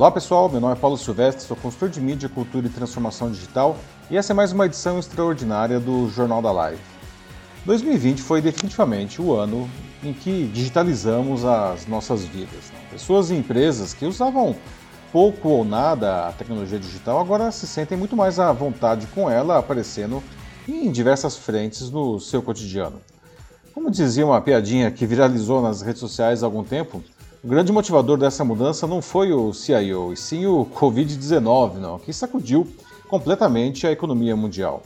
Olá 0.00 0.10
pessoal, 0.10 0.48
meu 0.48 0.62
nome 0.62 0.72
é 0.72 0.76
Paulo 0.76 0.96
Silvestre, 0.96 1.44
sou 1.44 1.54
consultor 1.54 1.90
de 1.90 2.00
mídia, 2.00 2.26
cultura 2.26 2.66
e 2.66 2.70
transformação 2.70 3.30
digital 3.30 3.76
e 4.10 4.16
essa 4.16 4.32
é 4.32 4.34
mais 4.34 4.50
uma 4.50 4.64
edição 4.64 4.98
extraordinária 4.98 5.78
do 5.78 6.08
Jornal 6.08 6.40
da 6.40 6.50
Live. 6.50 6.80
2020 7.66 8.22
foi 8.22 8.40
definitivamente 8.40 9.20
o 9.20 9.34
ano 9.34 9.68
em 10.02 10.14
que 10.14 10.46
digitalizamos 10.54 11.44
as 11.44 11.86
nossas 11.86 12.24
vidas. 12.24 12.70
Né? 12.72 12.78
Pessoas 12.92 13.28
e 13.28 13.34
empresas 13.34 13.92
que 13.92 14.06
usavam 14.06 14.56
pouco 15.12 15.50
ou 15.50 15.66
nada 15.66 16.28
a 16.28 16.32
tecnologia 16.32 16.78
digital 16.78 17.20
agora 17.20 17.52
se 17.52 17.66
sentem 17.66 17.98
muito 17.98 18.16
mais 18.16 18.38
à 18.38 18.50
vontade 18.54 19.06
com 19.08 19.28
ela 19.28 19.58
aparecendo 19.58 20.22
em 20.66 20.90
diversas 20.90 21.36
frentes 21.36 21.90
no 21.90 22.18
seu 22.18 22.40
cotidiano. 22.40 23.02
Como 23.74 23.90
dizia 23.90 24.24
uma 24.24 24.40
piadinha 24.40 24.90
que 24.90 25.04
viralizou 25.04 25.60
nas 25.60 25.82
redes 25.82 26.00
sociais 26.00 26.42
há 26.42 26.46
algum 26.46 26.64
tempo, 26.64 27.04
o 27.42 27.48
grande 27.48 27.72
motivador 27.72 28.18
dessa 28.18 28.44
mudança 28.44 28.86
não 28.86 29.00
foi 29.00 29.32
o 29.32 29.52
CIO, 29.54 30.12
e 30.12 30.16
sim 30.16 30.44
o 30.44 30.66
Covid-19, 30.66 31.76
não, 31.76 31.98
que 31.98 32.12
sacudiu 32.12 32.66
completamente 33.08 33.86
a 33.86 33.92
economia 33.92 34.36
mundial. 34.36 34.82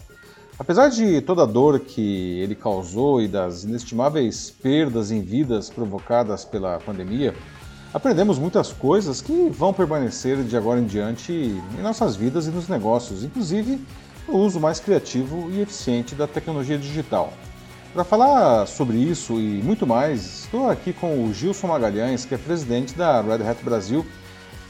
Apesar 0.57 0.89
de 0.89 1.21
toda 1.21 1.43
a 1.43 1.47
dor 1.47 1.81
que 1.81 2.39
ele 2.39 2.55
causou 2.55 3.21
e 3.21 3.27
das 3.27 3.65
inestimáveis 3.65 4.53
perdas 4.53 5.11
em 5.11 5.21
vidas 5.21 5.69
provocadas 5.69 6.45
pela 6.45 6.79
pandemia, 6.79 7.35
aprendemos 7.93 8.39
muitas 8.39 8.73
coisas 8.73 9.21
que 9.21 9.51
vão 9.51 9.73
permanecer 9.73 10.45
de 10.45 10.57
agora 10.57 10.79
em 10.79 10.87
diante 10.87 11.33
em 11.33 11.83
nossas 11.83 12.15
vidas 12.15 12.47
e 12.47 12.51
nos 12.51 12.69
negócios, 12.69 13.25
inclusive 13.25 13.85
o 14.29 14.39
uso 14.39 14.61
mais 14.61 14.79
criativo 14.79 15.51
e 15.51 15.61
eficiente 15.61 16.15
da 16.15 16.29
tecnologia 16.29 16.79
digital. 16.79 17.33
Para 17.95 18.03
falar 18.03 18.67
sobre 18.67 18.97
isso 18.97 19.35
e 19.35 19.63
muito 19.63 19.87
mais, 19.87 20.43
estou 20.43 20.69
aqui 20.69 20.93
com 20.93 21.25
o 21.25 21.33
Gilson 21.33 21.69
Magalhães, 21.69 22.25
que 22.25 22.35
é 22.35 22.37
presidente 22.37 22.93
da 22.93 23.21
Red 23.23 23.49
Hat 23.49 23.63
Brasil, 23.63 24.05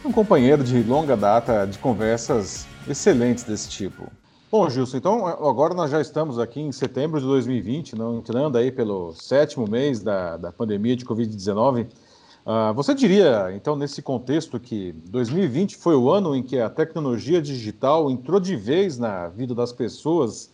um 0.05 0.12
companheiro 0.12 0.62
de 0.62 0.83
longa 0.83 1.17
data 1.17 1.65
de 1.65 1.79
conversas 1.79 2.67
excelentes 2.87 3.43
desse 3.43 3.71
tipo. 3.71 4.13
Bom, 4.53 4.69
Gilson, 4.69 4.98
então 4.98 5.27
agora 5.27 5.73
nós 5.73 5.91
já 5.91 6.03
estamos 6.03 6.39
aqui 6.39 6.61
em 6.61 6.71
setembro 6.71 7.19
de 7.19 7.25
2020, 7.25 7.97
não, 7.97 8.19
entrando 8.19 8.59
aí 8.59 8.71
pelo 8.71 9.15
sétimo 9.15 9.67
mês 9.67 10.03
da, 10.03 10.37
da 10.37 10.53
pandemia 10.53 10.95
de 10.95 11.07
Covid-19. 11.07 11.85
Uh, 11.85 11.89
ah, 12.45 12.73
você 12.73 12.95
diria, 12.95 13.51
então, 13.55 13.75
nesse 13.75 14.03
contexto, 14.03 14.61
que 14.61 14.93
2020 15.07 15.79
foi 15.79 15.97
o 15.97 16.11
ano 16.11 16.37
em 16.37 16.43
que 16.43 16.59
a 16.59 16.69
tecnologia 16.69 17.41
digital 17.41 18.11
entrou 18.11 18.39
de 18.39 18.55
vez 18.55 18.98
na 18.98 19.29
vida 19.29 19.55
das 19.55 19.73
pessoas 19.73 20.53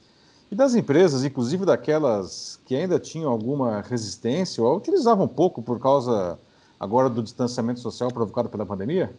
e 0.51 0.55
das 0.55 0.75
empresas, 0.75 1.25
inclusive 1.25 1.65
daquelas 1.65 2.59
que 2.67 2.75
ainda 2.75 2.99
tinham 2.99 3.31
alguma 3.31 3.81
resistência 3.83 4.63
ou 4.63 4.77
utilizavam 4.77 5.29
pouco 5.29 5.63
por 5.63 5.79
causa 5.79 6.39
agora 6.79 7.09
do 7.09 7.23
distanciamento 7.23 7.79
social 7.81 8.11
provocado 8.11 8.49
pela 8.49 8.67
pandemia? 8.67 9.13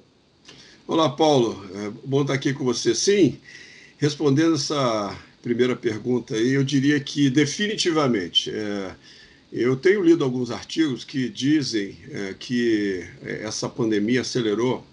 Olá, 0.86 1.10
Paulo. 1.10 1.64
É 1.74 1.92
bom 2.06 2.22
estar 2.22 2.34
aqui 2.34 2.54
com 2.54 2.66
você. 2.66 2.94
Sim, 2.94 3.38
respondendo 3.98 4.56
essa 4.56 5.16
primeira 5.42 5.76
pergunta 5.76 6.36
aí, 6.36 6.52
eu 6.52 6.64
diria 6.64 7.00
que 7.00 7.30
definitivamente. 7.30 8.52
É, 8.54 8.92
eu 9.54 9.76
tenho 9.76 10.02
lido 10.02 10.24
alguns 10.24 10.50
artigos 10.50 11.04
que 11.04 11.30
dizem 11.30 11.98
é, 12.10 12.34
que 12.38 13.06
essa 13.22 13.68
pandemia 13.68 14.22
acelerou 14.22 14.84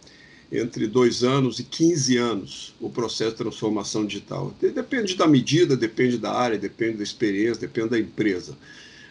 entre 0.51 0.87
dois 0.87 1.23
anos 1.23 1.59
e 1.59 1.65
15 1.65 2.17
anos 2.17 2.75
o 2.81 2.89
processo 2.89 3.33
de 3.33 3.37
transformação 3.37 4.07
digital. 4.07 4.55
Depende 4.61 5.15
da 5.15 5.27
medida, 5.27 5.77
depende 5.77 6.17
da 6.17 6.33
área, 6.33 6.59
depende 6.59 6.97
da 6.99 7.03
experiência, 7.03 7.61
depende 7.61 7.91
da 7.91 7.99
empresa. 7.99 8.57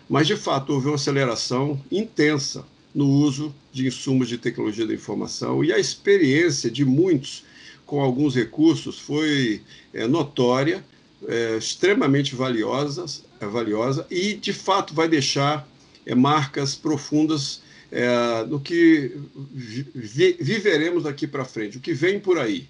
Mas, 0.09 0.25
de 0.25 0.35
fato, 0.35 0.73
houve 0.73 0.87
uma 0.87 0.95
aceleração 0.95 1.79
intensa 1.91 2.65
no 2.95 3.07
uso 3.07 3.53
de 3.71 3.85
insumos 3.87 4.27
de 4.27 4.37
tecnologia 4.37 4.87
da 4.87 4.93
informação 4.93 5.63
e 5.63 5.71
a 5.71 5.77
experiência 5.77 6.71
de 6.71 6.83
muitos 6.83 7.43
com 7.85 8.01
alguns 8.01 8.35
recursos 8.35 8.99
foi 8.99 9.61
é, 9.93 10.07
notória, 10.07 10.83
é, 11.27 11.57
extremamente 11.57 12.35
valiosa, 12.35 13.05
é, 13.39 13.45
valiosa 13.45 14.05
e, 14.09 14.33
de 14.33 14.51
fato, 14.51 14.93
vai 14.93 15.07
deixar 15.07 15.67
é, 16.05 16.15
marcas 16.15 16.75
profundas 16.75 17.61
é, 17.91 18.45
do 18.45 18.59
que 18.59 19.15
vi, 19.53 20.37
viveremos 20.39 21.03
daqui 21.03 21.27
para 21.27 21.45
frente, 21.45 21.77
o 21.77 21.81
que 21.81 21.93
vem 21.93 22.19
por 22.19 22.37
aí. 22.37 22.67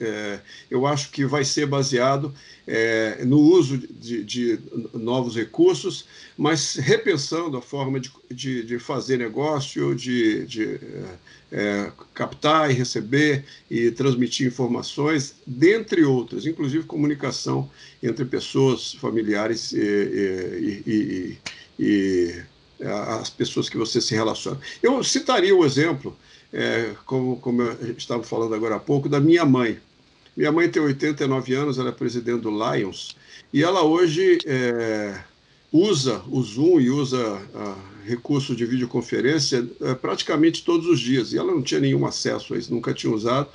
É, 0.00 0.40
eu 0.70 0.86
acho 0.86 1.10
que 1.10 1.24
vai 1.24 1.44
ser 1.44 1.66
baseado 1.66 2.34
é, 2.66 3.24
no 3.24 3.38
uso 3.38 3.78
de, 3.78 4.24
de, 4.24 4.58
novos 4.92 5.36
recursos, 5.36 6.06
mas 6.36 6.74
repensando 6.74 7.56
a 7.56 7.62
forma 7.62 8.00
de, 8.00 8.10
de, 8.30 8.64
de 8.64 8.78
fazer 8.78 9.18
negócio, 9.18 9.94
de, 9.94 10.46
de 10.46 10.64
é, 10.64 11.18
é 11.52 11.92
captar 12.12 12.70
e 12.70 12.74
receber 12.74 13.44
e 13.70 13.90
transmitir 13.90 14.48
informações, 14.48 15.36
dentre 15.46 16.02
outras, 16.02 16.44
inclusive 16.44 16.84
comunicação 16.84 17.70
entre 18.02 18.24
pessoas, 18.24 18.94
familiares 18.94 19.72
e, 19.72 19.78
e, 19.78 20.82
e, 20.86 21.38
e 21.78 22.42
as 22.84 23.30
pessoas 23.30 23.68
que 23.68 23.76
você 23.76 24.00
se 24.00 24.14
relaciona. 24.14 24.58
Eu 24.82 25.02
citaria 25.02 25.54
o 25.54 25.64
exemplo, 25.64 26.16
é, 26.52 26.92
como, 27.04 27.36
como 27.38 27.62
eu 27.62 27.92
estava 27.92 28.22
falando 28.22 28.54
agora 28.54 28.76
há 28.76 28.80
pouco, 28.80 29.08
da 29.08 29.20
minha 29.20 29.44
mãe. 29.44 29.78
Minha 30.36 30.52
mãe 30.52 30.68
tem 30.68 30.80
89 30.80 31.54
anos, 31.54 31.78
ela 31.78 31.88
é 31.88 31.92
presidente 31.92 32.42
do 32.42 32.50
Lions, 32.50 33.16
e 33.52 33.62
ela 33.62 33.82
hoje 33.82 34.38
é, 34.46 35.18
usa 35.72 36.22
o 36.28 36.40
Zoom 36.42 36.80
e 36.80 36.90
usa 36.90 37.40
recursos 38.08 38.56
de 38.56 38.64
videoconferência 38.64 39.68
é, 39.82 39.94
praticamente 39.94 40.64
todos 40.64 40.86
os 40.86 40.98
dias. 40.98 41.32
E 41.32 41.38
ela 41.38 41.52
não 41.52 41.62
tinha 41.62 41.80
nenhum 41.80 42.06
acesso 42.06 42.54
a 42.54 42.58
isso, 42.58 42.72
nunca 42.72 42.94
tinha 42.94 43.12
usado. 43.12 43.48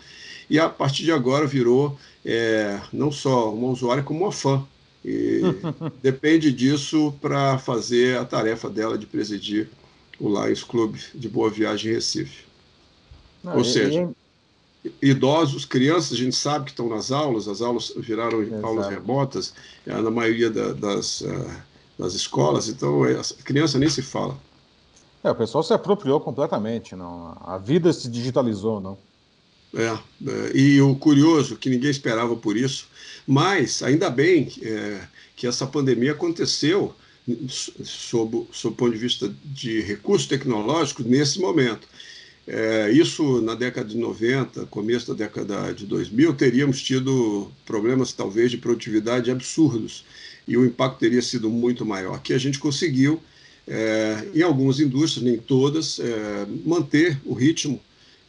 E 0.50 0.59
a 0.59 0.69
partir 0.69 1.03
de 1.03 1.12
agora 1.12 1.47
virou 1.47 1.97
é, 2.23 2.79
não 2.91 3.12
só 3.12 3.53
uma 3.53 3.69
usuária, 3.69 4.03
como 4.03 4.23
uma 4.23 4.31
fã 4.31 4.66
e 5.03 5.41
depende 6.02 6.52
disso 6.52 7.14
para 7.22 7.58
fazer 7.58 8.18
a 8.18 8.25
tarefa 8.25 8.69
dela 8.69 8.97
de 8.97 9.06
presidir 9.06 9.69
o 10.19 10.28
Lions 10.30 10.64
Club 10.64 10.96
de 11.14 11.28
Boa 11.28 11.50
Viagem 11.50 11.91
em 11.91 11.96
Recife. 11.96 12.46
Não, 13.44 13.58
Ou 13.58 13.63
seja, 13.63 14.09
idosos, 15.02 15.66
crianças, 15.66 16.13
a 16.13 16.16
gente 16.16 16.36
sabe 16.36 16.66
que 16.66 16.72
estão 16.72 16.88
nas 16.88 17.12
aulas, 17.12 17.47
as 17.47 17.62
aulas 17.62 17.94
viraram 17.97 18.42
Exato. 18.42 18.66
aulas 18.66 18.88
remotas, 18.88 19.53
é, 19.86 19.94
na 19.94 20.12
maioria 20.12 20.50
da, 20.50 20.74
das, 20.74 21.22
uh, 21.22 21.52
das 21.97 22.13
escolas, 22.13 22.69
então 22.69 23.03
a 23.03 23.44
criança 23.44 23.78
nem 23.78 23.90
se 23.90 24.02
fala. 24.02 24.38
É, 25.24 25.31
o 25.31 25.36
pessoal 25.36 25.63
se 25.63 25.74
apropriou 25.74 26.19
completamente, 26.19 26.96
não? 26.96 27.38
a 27.46 27.58
vida 27.58 27.92
se 27.94 28.09
digitalizou, 28.09 28.81
não? 28.81 28.97
É, 29.75 29.85
é, 29.85 30.51
e 30.57 30.81
o 30.81 30.95
curioso, 30.95 31.56
que 31.56 31.69
ninguém 31.69 31.89
esperava 31.89 32.35
por 32.35 32.56
isso, 32.56 32.88
mas 33.25 33.81
ainda 33.81 34.09
bem 34.09 34.51
é, 34.61 35.01
que 35.35 35.47
essa 35.47 35.66
pandemia 35.66 36.11
aconteceu 36.11 36.94
sob, 37.83 38.47
sob 38.51 38.73
o 38.73 38.78
ponto 38.78 38.91
de 38.91 38.97
vista 38.97 39.33
de 39.45 39.81
recursos 39.81 40.28
tecnológicos 40.28 41.06
nesse 41.06 41.39
momento. 41.39 41.88
É, 42.45 42.91
isso 42.91 43.41
na 43.41 43.56
década 43.56 43.88
de 43.88 43.97
90, 43.97 44.66
começo 44.66 45.07
da 45.07 45.13
década 45.25 45.73
de 45.73 45.85
2000, 45.85 46.33
teríamos 46.33 46.81
tido 46.81 47.50
problemas 47.66 48.12
talvez 48.12 48.51
de 48.51 48.57
produtividade 48.57 49.31
absurdos 49.31 50.03
e 50.45 50.57
o 50.57 50.66
impacto 50.66 51.00
teria 51.00 51.22
sido 51.22 51.50
muito 51.50 51.85
maior. 51.85 52.16
Aqui 52.16 52.33
a 52.33 52.38
gente 52.38 52.59
conseguiu, 52.59 53.22
é, 53.66 54.28
em 54.35 54.41
algumas 54.41 54.79
indústrias, 54.81 55.23
nem 55.23 55.38
todas, 55.38 56.00
é, 56.00 56.45
manter 56.66 57.17
o 57.23 57.33
ritmo 57.33 57.81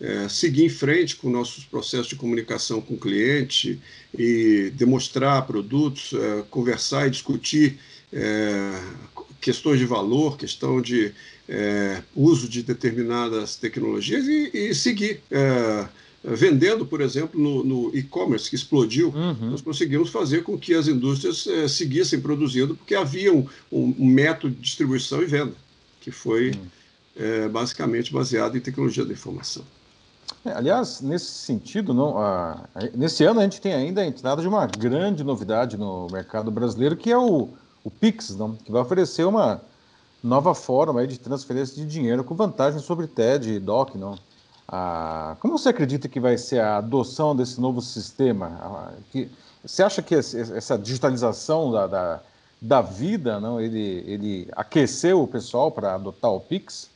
é, 0.04 0.28
seguir 0.28 0.66
em 0.66 0.68
frente 0.68 1.16
com 1.16 1.30
nossos 1.30 1.64
processos 1.64 2.08
de 2.08 2.16
comunicação 2.16 2.78
com 2.80 2.92
o 2.92 2.98
cliente 2.98 3.80
e 4.16 4.70
demonstrar 4.74 5.46
produtos, 5.46 6.12
é, 6.12 6.42
conversar 6.50 7.06
e 7.06 7.10
discutir 7.10 7.78
é, 8.12 8.82
questões 9.40 9.78
de 9.78 9.86
valor, 9.86 10.36
questão 10.36 10.80
de 10.80 11.10
é, 11.48 12.02
uso 12.14 12.46
de 12.48 12.62
determinadas 12.62 13.56
tecnologias 13.56 14.26
e, 14.26 14.50
e 14.52 14.74
seguir 14.74 15.22
é, 15.30 15.88
vendendo, 16.22 16.84
por 16.84 17.00
exemplo, 17.00 17.40
no, 17.40 17.64
no 17.64 17.96
e-commerce 17.96 18.50
que 18.50 18.56
explodiu, 18.56 19.08
uhum. 19.08 19.50
nós 19.50 19.62
conseguimos 19.62 20.10
fazer 20.10 20.42
com 20.42 20.58
que 20.58 20.74
as 20.74 20.86
indústrias 20.86 21.46
é, 21.46 21.66
seguissem 21.66 22.20
produzindo, 22.20 22.76
porque 22.76 22.94
havia 22.94 23.32
um, 23.32 23.46
um, 23.72 24.06
método 24.06 24.54
de 24.54 24.60
distribuição 24.60 25.22
e 25.22 25.26
venda, 25.26 25.54
que 26.00 26.10
foi 26.10 26.50
uhum. 26.50 27.48
basicamente 27.50 28.12
baseado 28.12 28.56
em 28.56 28.60
tecnologia 28.60 29.04
da 29.04 29.12
informação. 29.12 29.64
É, 30.44 30.52
aliás, 30.52 31.00
nesse 31.00 31.26
sentido, 31.26 31.94
não, 31.94 32.18
a, 32.18 32.64
a, 32.74 32.82
nesse 32.94 33.24
ano 33.24 33.40
a 33.40 33.42
gente 33.44 33.60
tem 33.60 33.72
ainda 33.72 34.02
a 34.02 34.06
entrada 34.06 34.42
de 34.42 34.48
uma 34.48 34.66
grande 34.66 35.24
novidade 35.24 35.76
no 35.76 36.06
mercado 36.10 36.50
brasileiro, 36.50 36.96
que 36.96 37.10
é 37.10 37.16
o, 37.16 37.48
o 37.82 37.90
Pix, 37.90 38.36
não, 38.36 38.54
que 38.54 38.70
vai 38.70 38.82
oferecer 38.82 39.24
uma 39.24 39.60
nova 40.22 40.54
forma 40.54 41.06
de 41.06 41.18
transferência 41.18 41.76
de 41.76 41.86
dinheiro 41.86 42.24
com 42.24 42.34
vantagem 42.34 42.80
sobre 42.80 43.06
TED 43.06 43.52
e 43.52 43.60
DOC. 43.60 43.96
Não? 43.96 44.18
Ah, 44.66 45.36
como 45.40 45.58
você 45.58 45.68
acredita 45.68 46.08
que 46.08 46.18
vai 46.18 46.38
ser 46.38 46.60
a 46.60 46.78
adoção 46.78 47.36
desse 47.36 47.60
novo 47.60 47.82
sistema? 47.82 48.92
Que, 49.10 49.30
você 49.62 49.82
acha 49.82 50.02
que 50.02 50.14
essa 50.14 50.78
digitalização 50.78 51.70
da, 51.70 51.86
da, 51.86 52.20
da 52.60 52.82
vida, 52.82 53.40
não, 53.40 53.60
ele, 53.60 54.04
ele 54.06 54.48
aqueceu 54.52 55.22
o 55.22 55.28
pessoal 55.28 55.70
para 55.70 55.94
adotar 55.94 56.30
o 56.30 56.40
Pix? 56.40 56.90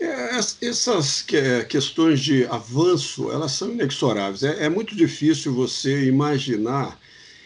É, 0.00 0.38
essas 0.62 1.24
questões 1.68 2.20
de 2.20 2.46
avanço, 2.46 3.30
elas 3.32 3.52
são 3.52 3.72
inexoráveis. 3.72 4.42
É, 4.42 4.66
é 4.66 4.68
muito 4.68 4.94
difícil 4.94 5.52
você 5.52 6.04
imaginar 6.06 6.98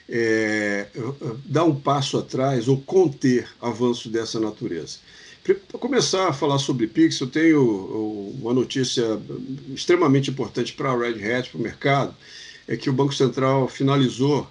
é, 0.08 0.86
dar 1.46 1.64
um 1.64 1.74
passo 1.74 2.18
atrás 2.18 2.68
ou 2.68 2.78
conter 2.80 3.48
avanço 3.60 4.10
dessa 4.10 4.38
natureza. 4.38 4.98
Para 5.42 5.78
começar 5.80 6.28
a 6.28 6.32
falar 6.32 6.58
sobre 6.58 6.86
Pix, 6.86 7.18
eu 7.18 7.26
tenho 7.26 8.32
uma 8.40 8.54
notícia 8.54 9.20
extremamente 9.74 10.30
importante 10.30 10.72
para 10.72 10.92
a 10.92 10.96
Red 10.96 11.24
Hat, 11.24 11.50
para 11.50 11.58
o 11.58 11.62
mercado, 11.62 12.14
é 12.68 12.76
que 12.76 12.88
o 12.88 12.92
Banco 12.92 13.12
Central 13.12 13.66
finalizou 13.66 14.48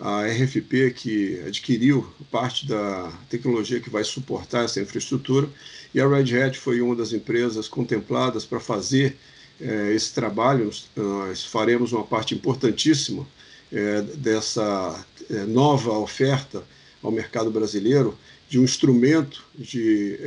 a 0.00 0.26
RFP, 0.26 0.94
que 0.96 1.40
adquiriu 1.46 2.12
parte 2.30 2.66
da 2.66 3.12
tecnologia 3.30 3.78
que 3.78 3.88
vai 3.88 4.02
suportar 4.02 4.64
essa 4.64 4.80
infraestrutura, 4.80 5.48
e 5.94 6.00
a 6.00 6.08
Red 6.08 6.40
Hat 6.40 6.58
foi 6.58 6.80
uma 6.80 6.96
das 6.96 7.12
empresas 7.12 7.68
contempladas 7.68 8.44
para 8.44 8.60
fazer 8.60 9.16
é, 9.60 9.92
esse 9.92 10.12
trabalho. 10.12 10.70
Nós 10.96 11.44
faremos 11.44 11.92
uma 11.92 12.04
parte 12.04 12.34
importantíssima 12.34 13.26
é, 13.70 14.02
dessa 14.02 15.04
é, 15.30 15.44
nova 15.44 15.92
oferta 15.92 16.62
ao 17.02 17.10
mercado 17.10 17.50
brasileiro 17.50 18.16
de 18.48 18.58
um 18.58 18.64
instrumento 18.64 19.44
de 19.56 20.18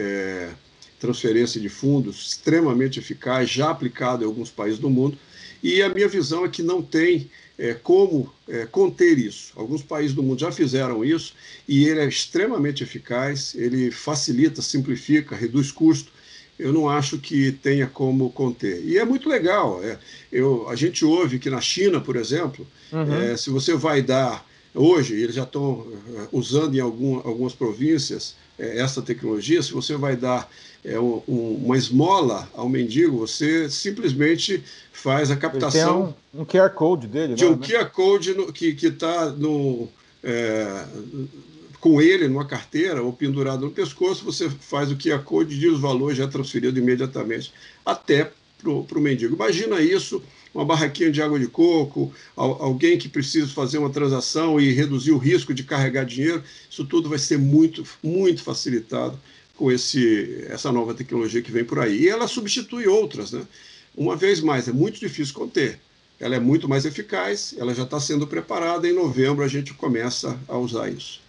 transferência 1.00 1.62
de 1.62 1.70
fundos 1.70 2.30
extremamente 2.30 3.00
eficaz, 3.00 3.50
já 3.50 3.70
aplicado 3.70 4.24
em 4.24 4.28
alguns 4.28 4.50
países 4.50 4.80
do 4.80 4.90
mundo. 4.90 5.18
E 5.62 5.82
a 5.82 5.90
minha 5.90 6.08
visão 6.08 6.44
é 6.44 6.50
que 6.50 6.64
não 6.64 6.82
tem 6.82 7.30
é, 7.58 7.74
como 7.74 8.32
é, 8.48 8.66
conter 8.66 9.18
isso. 9.18 9.54
Alguns 9.56 9.82
países 9.82 10.14
do 10.14 10.24
mundo 10.24 10.40
já 10.40 10.52
fizeram 10.52 11.04
isso 11.04 11.34
e 11.68 11.86
ele 11.86 12.00
é 12.00 12.08
extremamente 12.08 12.84
eficaz, 12.84 13.56
ele 13.56 13.92
facilita, 13.92 14.62
simplifica, 14.62 15.36
reduz 15.36 15.72
custo. 15.72 16.12
Eu 16.58 16.72
não 16.72 16.90
acho 16.90 17.18
que 17.18 17.52
tenha 17.52 17.86
como 17.86 18.32
conter. 18.32 18.82
E 18.86 18.98
é 18.98 19.04
muito 19.04 19.28
legal. 19.28 19.84
É, 19.84 19.98
eu, 20.32 20.70
a 20.70 20.76
gente 20.76 21.04
ouve 21.04 21.38
que 21.38 21.50
na 21.50 21.60
China, 21.60 22.00
por 22.00 22.16
exemplo, 22.16 22.66
uhum. 22.94 23.14
É, 23.14 23.36
se 23.36 23.50
você 23.50 23.76
vai 23.76 24.02
dar 24.02 24.46
Hoje, 24.76 25.14
eles 25.16 25.36
já 25.36 25.44
estão 25.44 25.88
eh, 26.14 26.28
usando 26.34 26.76
em 26.76 26.82
algum, 26.82 27.16
algumas 27.20 27.54
províncias 27.54 28.36
é, 28.60 28.80
essa 28.80 29.02
tecnologia. 29.02 29.64
Se 29.64 29.72
você 29.72 29.96
vai 29.96 30.18
dar 30.18 30.52
é, 30.86 31.00
um, 31.00 31.62
uma 31.64 31.76
esmola 31.76 32.48
ao 32.54 32.70
mendigo, 32.70 33.18
você 33.18 33.70
simplesmente 33.70 34.64
faz 34.94 35.32
a 35.32 35.36
captação. 35.36 36.16
Um, 36.34 36.42
um, 36.42 36.46
QR 36.46 36.70
Code 36.70 37.08
dele, 37.08 37.34
De 37.34 37.46
um 37.46 37.56
né? 37.56 37.68
QR 37.68 37.90
Code 37.90 38.34
no, 38.34 38.54
que 38.54 38.76
está 38.82 39.30
no. 39.32 39.88
É, 40.24 40.86
com 41.80 42.02
ele 42.02 42.28
numa 42.28 42.46
carteira 42.46 43.04
ou 43.04 43.14
pendurado 43.14 43.62
no 43.66 43.72
pescoço, 43.72 44.26
você 44.26 44.50
faz 44.50 44.92
o 44.92 44.96
QR 44.96 45.24
Code, 45.24 45.60
diz 45.60 45.74
o 45.74 45.80
valor 45.80 46.16
já 46.16 46.24
é 46.24 46.28
transferido 46.28 46.80
imediatamente 46.80 47.54
até 47.86 48.32
para 48.60 48.98
o 48.98 49.02
mendigo. 49.02 49.36
Imagina 49.36 49.80
isso 49.80 50.24
uma 50.52 50.66
barraquinha 50.66 51.12
de 51.12 51.22
água 51.22 51.38
de 51.38 51.48
coco, 51.48 52.14
alguém 52.36 52.98
que 52.98 53.10
precisa 53.10 53.48
fazer 53.50 53.78
uma 53.78 53.90
transação 53.90 54.60
e 54.60 54.72
reduzir 54.72 55.12
o 55.12 55.18
risco 55.18 55.54
de 55.54 55.64
carregar 55.64 56.06
dinheiro, 56.06 56.42
isso 56.70 56.86
tudo 56.86 57.10
vai 57.10 57.20
ser 57.20 57.38
muito, 57.38 57.84
muito 58.02 58.42
facilitado 58.42 59.20
com 59.58 59.72
esse, 59.72 60.46
essa 60.50 60.72
nova 60.72 60.94
tecnologia 60.94 61.42
que 61.42 61.52
vem 61.52 61.64
por 61.64 61.80
aí. 61.80 62.02
E 62.02 62.10
ela 62.10 62.28
substitui 62.28 62.88
outras, 62.88 63.32
né? 63.32 63.46
Uma 63.96 64.16
vez 64.16 64.42
mais, 64.42 64.68
é 64.68 64.74
muito 64.74 65.00
difícil 65.00 65.34
conter. 65.34 65.80
Ela 66.20 66.36
é 66.36 66.40
muito 66.40 66.68
mais 66.68 66.86
eficaz, 66.86 67.54
ela 67.58 67.74
já 67.74 67.84
está 67.84 68.00
sendo 68.00 68.28
preparada. 68.28 68.88
Em 68.88 68.94
novembro 68.94 69.44
a 69.44 69.48
gente 69.48 69.74
começa 69.74 70.38
a 70.48 70.58
usar 70.58 70.90
isso. 70.90 71.22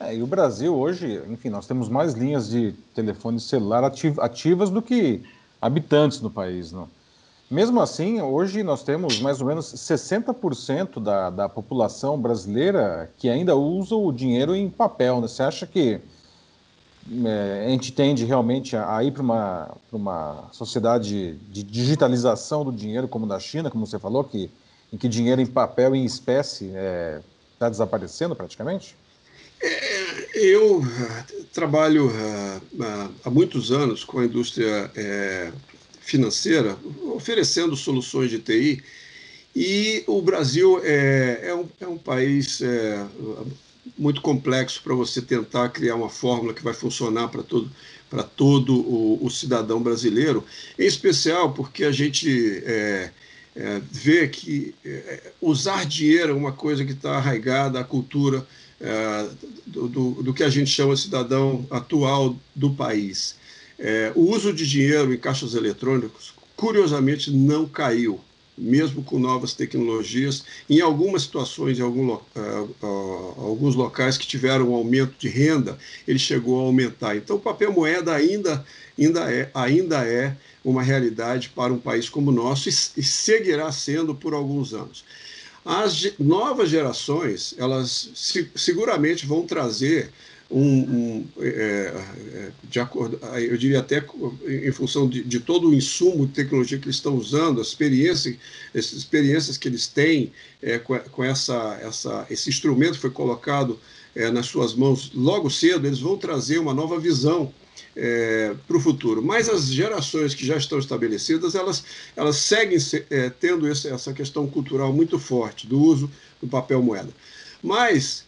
É, 0.00 0.16
e 0.16 0.22
o 0.22 0.26
Brasil 0.26 0.74
hoje, 0.74 1.20
enfim, 1.28 1.48
nós 1.48 1.66
temos 1.66 1.88
mais 1.88 2.14
linhas 2.14 2.48
de 2.48 2.74
telefone 2.94 3.38
celular 3.38 3.84
ativas 3.84 4.68
do 4.68 4.82
que 4.82 5.20
habitantes 5.60 6.20
no 6.20 6.30
país, 6.30 6.72
não? 6.72 6.88
Mesmo 7.48 7.82
assim, 7.82 8.20
hoje 8.20 8.62
nós 8.62 8.82
temos 8.82 9.20
mais 9.20 9.40
ou 9.42 9.46
menos 9.46 9.66
60% 9.74 10.98
da, 10.98 11.28
da 11.28 11.48
população 11.50 12.18
brasileira 12.18 13.12
que 13.18 13.28
ainda 13.28 13.54
usa 13.54 13.94
o 13.94 14.10
dinheiro 14.10 14.56
em 14.56 14.70
papel. 14.70 15.20
Né? 15.20 15.28
Você 15.28 15.42
acha 15.42 15.66
que 15.66 16.00
é, 17.10 17.64
a 17.66 17.70
gente 17.70 17.92
tende 17.92 18.24
realmente 18.24 18.76
a, 18.76 18.96
a 18.96 19.04
ir 19.04 19.12
para 19.12 19.22
uma, 19.22 19.76
uma 19.92 20.48
sociedade 20.52 21.34
de 21.50 21.62
digitalização 21.62 22.64
do 22.64 22.72
dinheiro, 22.72 23.08
como 23.08 23.26
da 23.26 23.40
China, 23.40 23.70
como 23.70 23.86
você 23.86 23.98
falou, 23.98 24.22
que, 24.24 24.50
em 24.92 24.96
que 24.96 25.08
dinheiro 25.08 25.40
em 25.40 25.46
papel, 25.46 25.94
em 25.96 26.04
espécie, 26.04 26.66
está 26.66 26.78
é, 26.78 27.20
tá 27.58 27.68
desaparecendo 27.68 28.36
praticamente? 28.36 28.96
É, 29.60 30.38
eu 30.38 30.82
ah, 30.82 31.24
trabalho 31.52 32.08
uh, 32.08 33.10
há 33.24 33.30
muitos 33.30 33.70
anos 33.70 34.02
com 34.02 34.18
a 34.18 34.24
indústria 34.24 34.90
é, 34.96 35.52
financeira, 36.00 36.76
oferecendo 37.14 37.76
soluções 37.76 38.30
de 38.30 38.38
TI. 38.38 38.82
E 39.54 40.02
o 40.06 40.20
Brasil 40.22 40.80
é, 40.82 41.40
é, 41.48 41.54
um, 41.54 41.68
é 41.80 41.86
um 41.86 41.98
país 41.98 42.60
é, 42.62 43.06
muito 44.02 44.20
complexo 44.20 44.82
para 44.82 44.94
você 44.94 45.22
tentar 45.22 45.68
criar 45.68 45.94
uma 45.94 46.08
fórmula 46.08 46.52
que 46.52 46.64
vai 46.64 46.74
funcionar 46.74 47.28
para 47.28 47.42
todo, 47.44 47.70
para 48.10 48.24
todo 48.24 48.74
o, 48.74 49.24
o, 49.24 49.30
cidadão 49.30 49.80
brasileiro, 49.80 50.44
em 50.76 50.84
especial 50.84 51.52
porque 51.52 51.84
a 51.84 51.92
gente 51.92 52.62
é, 52.66 53.10
é, 53.54 53.80
vê 53.92 54.26
que 54.26 54.74
é, 54.84 55.32
usar 55.40 55.86
dinheiro 55.86 56.32
é 56.32 56.34
uma 56.34 56.50
coisa 56.50 56.84
que 56.84 56.90
está 56.90 57.16
arraigada 57.16 57.78
à 57.78 57.84
cultura 57.84 58.44
é, 58.80 59.28
do, 59.64 59.86
do, 59.86 60.10
do 60.24 60.34
que 60.34 60.42
a 60.42 60.50
gente 60.50 60.68
chama 60.68 60.96
cidadão 60.96 61.64
atual 61.70 62.36
do 62.56 62.70
país. 62.70 63.36
É, 63.78 64.10
o 64.16 64.32
uso 64.32 64.52
de 64.52 64.66
dinheiro 64.68 65.14
em 65.14 65.18
caixas 65.18 65.54
eletrônicos, 65.54 66.34
curiosamente, 66.56 67.30
não 67.30 67.68
caiu, 67.68 68.20
mesmo 68.56 69.02
com 69.02 69.18
novas 69.18 69.54
tecnologias. 69.54 70.44
Em 70.68 70.80
algumas 70.80 71.22
situações, 71.22 71.78
em 71.78 71.82
algum, 71.82 72.14
uh, 72.14 73.34
alguns 73.38 73.74
locais 73.74 74.18
que 74.18 74.26
tiveram 74.26 74.70
um 74.70 74.74
aumento 74.74 75.14
de 75.18 75.28
renda, 75.28 75.78
ele 76.06 76.18
chegou 76.18 76.60
a 76.60 76.64
aumentar. 76.64 77.16
Então, 77.16 77.36
o 77.36 77.40
papel 77.40 77.72
moeda 77.72 78.14
ainda, 78.14 78.64
ainda, 78.98 79.32
é, 79.32 79.50
ainda 79.54 80.06
é 80.06 80.36
uma 80.64 80.82
realidade 80.82 81.48
para 81.48 81.72
um 81.72 81.78
país 81.78 82.08
como 82.08 82.30
o 82.30 82.34
nosso 82.34 82.68
e, 82.68 82.72
e 82.96 83.02
seguirá 83.02 83.70
sendo 83.72 84.14
por 84.14 84.34
alguns 84.34 84.74
anos. 84.74 85.04
As 85.64 86.12
novas 86.18 86.70
gerações, 86.70 87.54
elas 87.56 88.10
se, 88.14 88.50
seguramente 88.54 89.26
vão 89.26 89.46
trazer 89.46 90.10
um, 90.52 90.80
um 90.80 91.28
é, 91.40 91.48
é, 91.48 92.52
de 92.64 92.78
acordo, 92.78 93.18
eu 93.38 93.56
diria 93.56 93.80
até 93.80 94.04
em 94.46 94.70
função 94.72 95.08
de, 95.08 95.24
de, 95.24 95.40
todo 95.40 95.68
o 95.68 95.74
insumo 95.74 96.26
de 96.26 96.34
tecnologia 96.34 96.78
que 96.78 96.84
eles 96.84 96.96
estão 96.96 97.16
usando, 97.16 97.58
a 97.58 97.62
experiência, 97.62 98.36
essas 98.74 98.92
experiências 98.92 99.56
que 99.56 99.66
eles 99.66 99.86
têm 99.86 100.32
é, 100.60 100.78
com, 100.78 100.98
com, 100.98 101.24
essa, 101.24 101.78
essa, 101.82 102.26
esse 102.30 102.50
instrumento 102.50 102.94
que 102.94 103.00
foi 103.00 103.10
colocado 103.10 103.80
é, 104.14 104.30
nas 104.30 104.46
suas 104.46 104.74
mãos 104.74 105.10
logo 105.14 105.48
cedo, 105.48 105.86
eles 105.86 106.00
vão 106.00 106.18
trazer 106.18 106.58
uma 106.58 106.74
nova 106.74 107.00
visão 107.00 107.52
é, 107.96 108.54
para 108.66 108.76
o 108.76 108.80
futuro. 108.80 109.22
Mas 109.22 109.48
as 109.48 109.66
gerações 109.66 110.34
que 110.34 110.46
já 110.46 110.56
estão 110.56 110.78
estabelecidas, 110.78 111.54
elas, 111.54 111.84
elas 112.14 112.36
seguem 112.36 112.78
é, 113.10 113.30
tendo 113.30 113.66
essa, 113.66 113.88
essa 113.88 114.12
questão 114.12 114.46
cultural 114.46 114.92
muito 114.92 115.18
forte 115.18 115.66
do 115.66 115.80
uso 115.80 116.10
do 116.40 116.46
papel 116.46 116.82
moeda. 116.82 117.10
Mas 117.62 118.24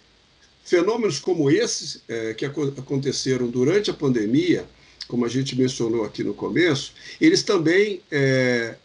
Fenômenos 0.64 1.18
como 1.18 1.50
esses 1.50 2.02
é, 2.08 2.32
que 2.32 2.46
aconteceram 2.46 3.48
durante 3.48 3.90
a 3.90 3.94
pandemia, 3.94 4.64
como 5.06 5.26
a 5.26 5.28
gente 5.28 5.54
mencionou 5.54 6.04
aqui 6.04 6.24
no 6.24 6.32
começo, 6.32 6.94
eles 7.20 7.42
também 7.42 8.00
é, 8.10 8.76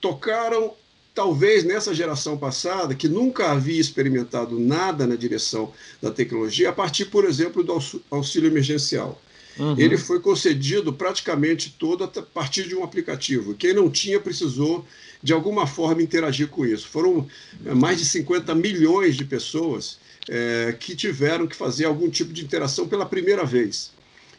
tocaram, 0.00 0.72
talvez 1.14 1.62
nessa 1.62 1.94
geração 1.94 2.38
passada, 2.38 2.94
que 2.94 3.06
nunca 3.06 3.50
havia 3.50 3.78
experimentado 3.78 4.58
nada 4.58 5.06
na 5.06 5.14
direção 5.14 5.72
da 6.00 6.10
tecnologia, 6.10 6.70
a 6.70 6.72
partir, 6.72 7.04
por 7.06 7.26
exemplo, 7.26 7.62
do 7.62 7.78
auxílio 8.10 8.48
emergencial. 8.48 9.20
Uhum. 9.58 9.78
Ele 9.78 9.98
foi 9.98 10.20
concedido 10.20 10.90
praticamente 10.90 11.74
todo 11.78 12.04
a 12.04 12.08
partir 12.08 12.66
de 12.66 12.74
um 12.74 12.82
aplicativo. 12.82 13.54
Quem 13.54 13.74
não 13.74 13.90
tinha 13.90 14.18
precisou, 14.18 14.86
de 15.22 15.34
alguma 15.34 15.66
forma, 15.66 16.02
interagir 16.02 16.48
com 16.48 16.64
isso. 16.64 16.88
Foram 16.88 17.28
é, 17.66 17.74
mais 17.74 17.98
de 17.98 18.06
50 18.06 18.54
milhões 18.54 19.16
de 19.16 19.24
pessoas 19.26 19.98
é, 20.30 20.72
que 20.78 20.94
tiveram 20.94 21.48
que 21.48 21.56
fazer 21.56 21.86
algum 21.86 22.08
tipo 22.08 22.32
de 22.32 22.44
interação 22.44 22.86
pela 22.86 23.04
primeira 23.04 23.44
vez. 23.44 23.90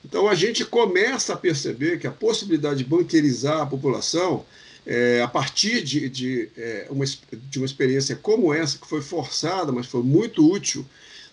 Então 0.04 0.28
a 0.28 0.34
gente 0.34 0.64
começa 0.64 1.34
a 1.34 1.38
perceber 1.38 2.00
que 2.00 2.08
a 2.08 2.12
possibilidade 2.12 2.78
de 2.78 2.90
banqueirizar 2.90 3.62
a 3.62 3.66
população 3.66 4.46
é, 4.88 5.22
a 5.22 5.28
partir 5.28 5.84
de, 5.84 6.10
de, 6.10 6.50
é, 6.58 6.88
uma, 6.90 7.06
de 7.06 7.60
uma 7.60 7.66
experiência 7.66 8.16
como 8.16 8.54
essa, 8.54 8.80
que 8.80 8.88
foi 8.88 9.02
forçada, 9.02 9.72
mas 9.72 9.86
foi 9.86 10.02
muito 10.02 10.50
útil, 10.50 10.86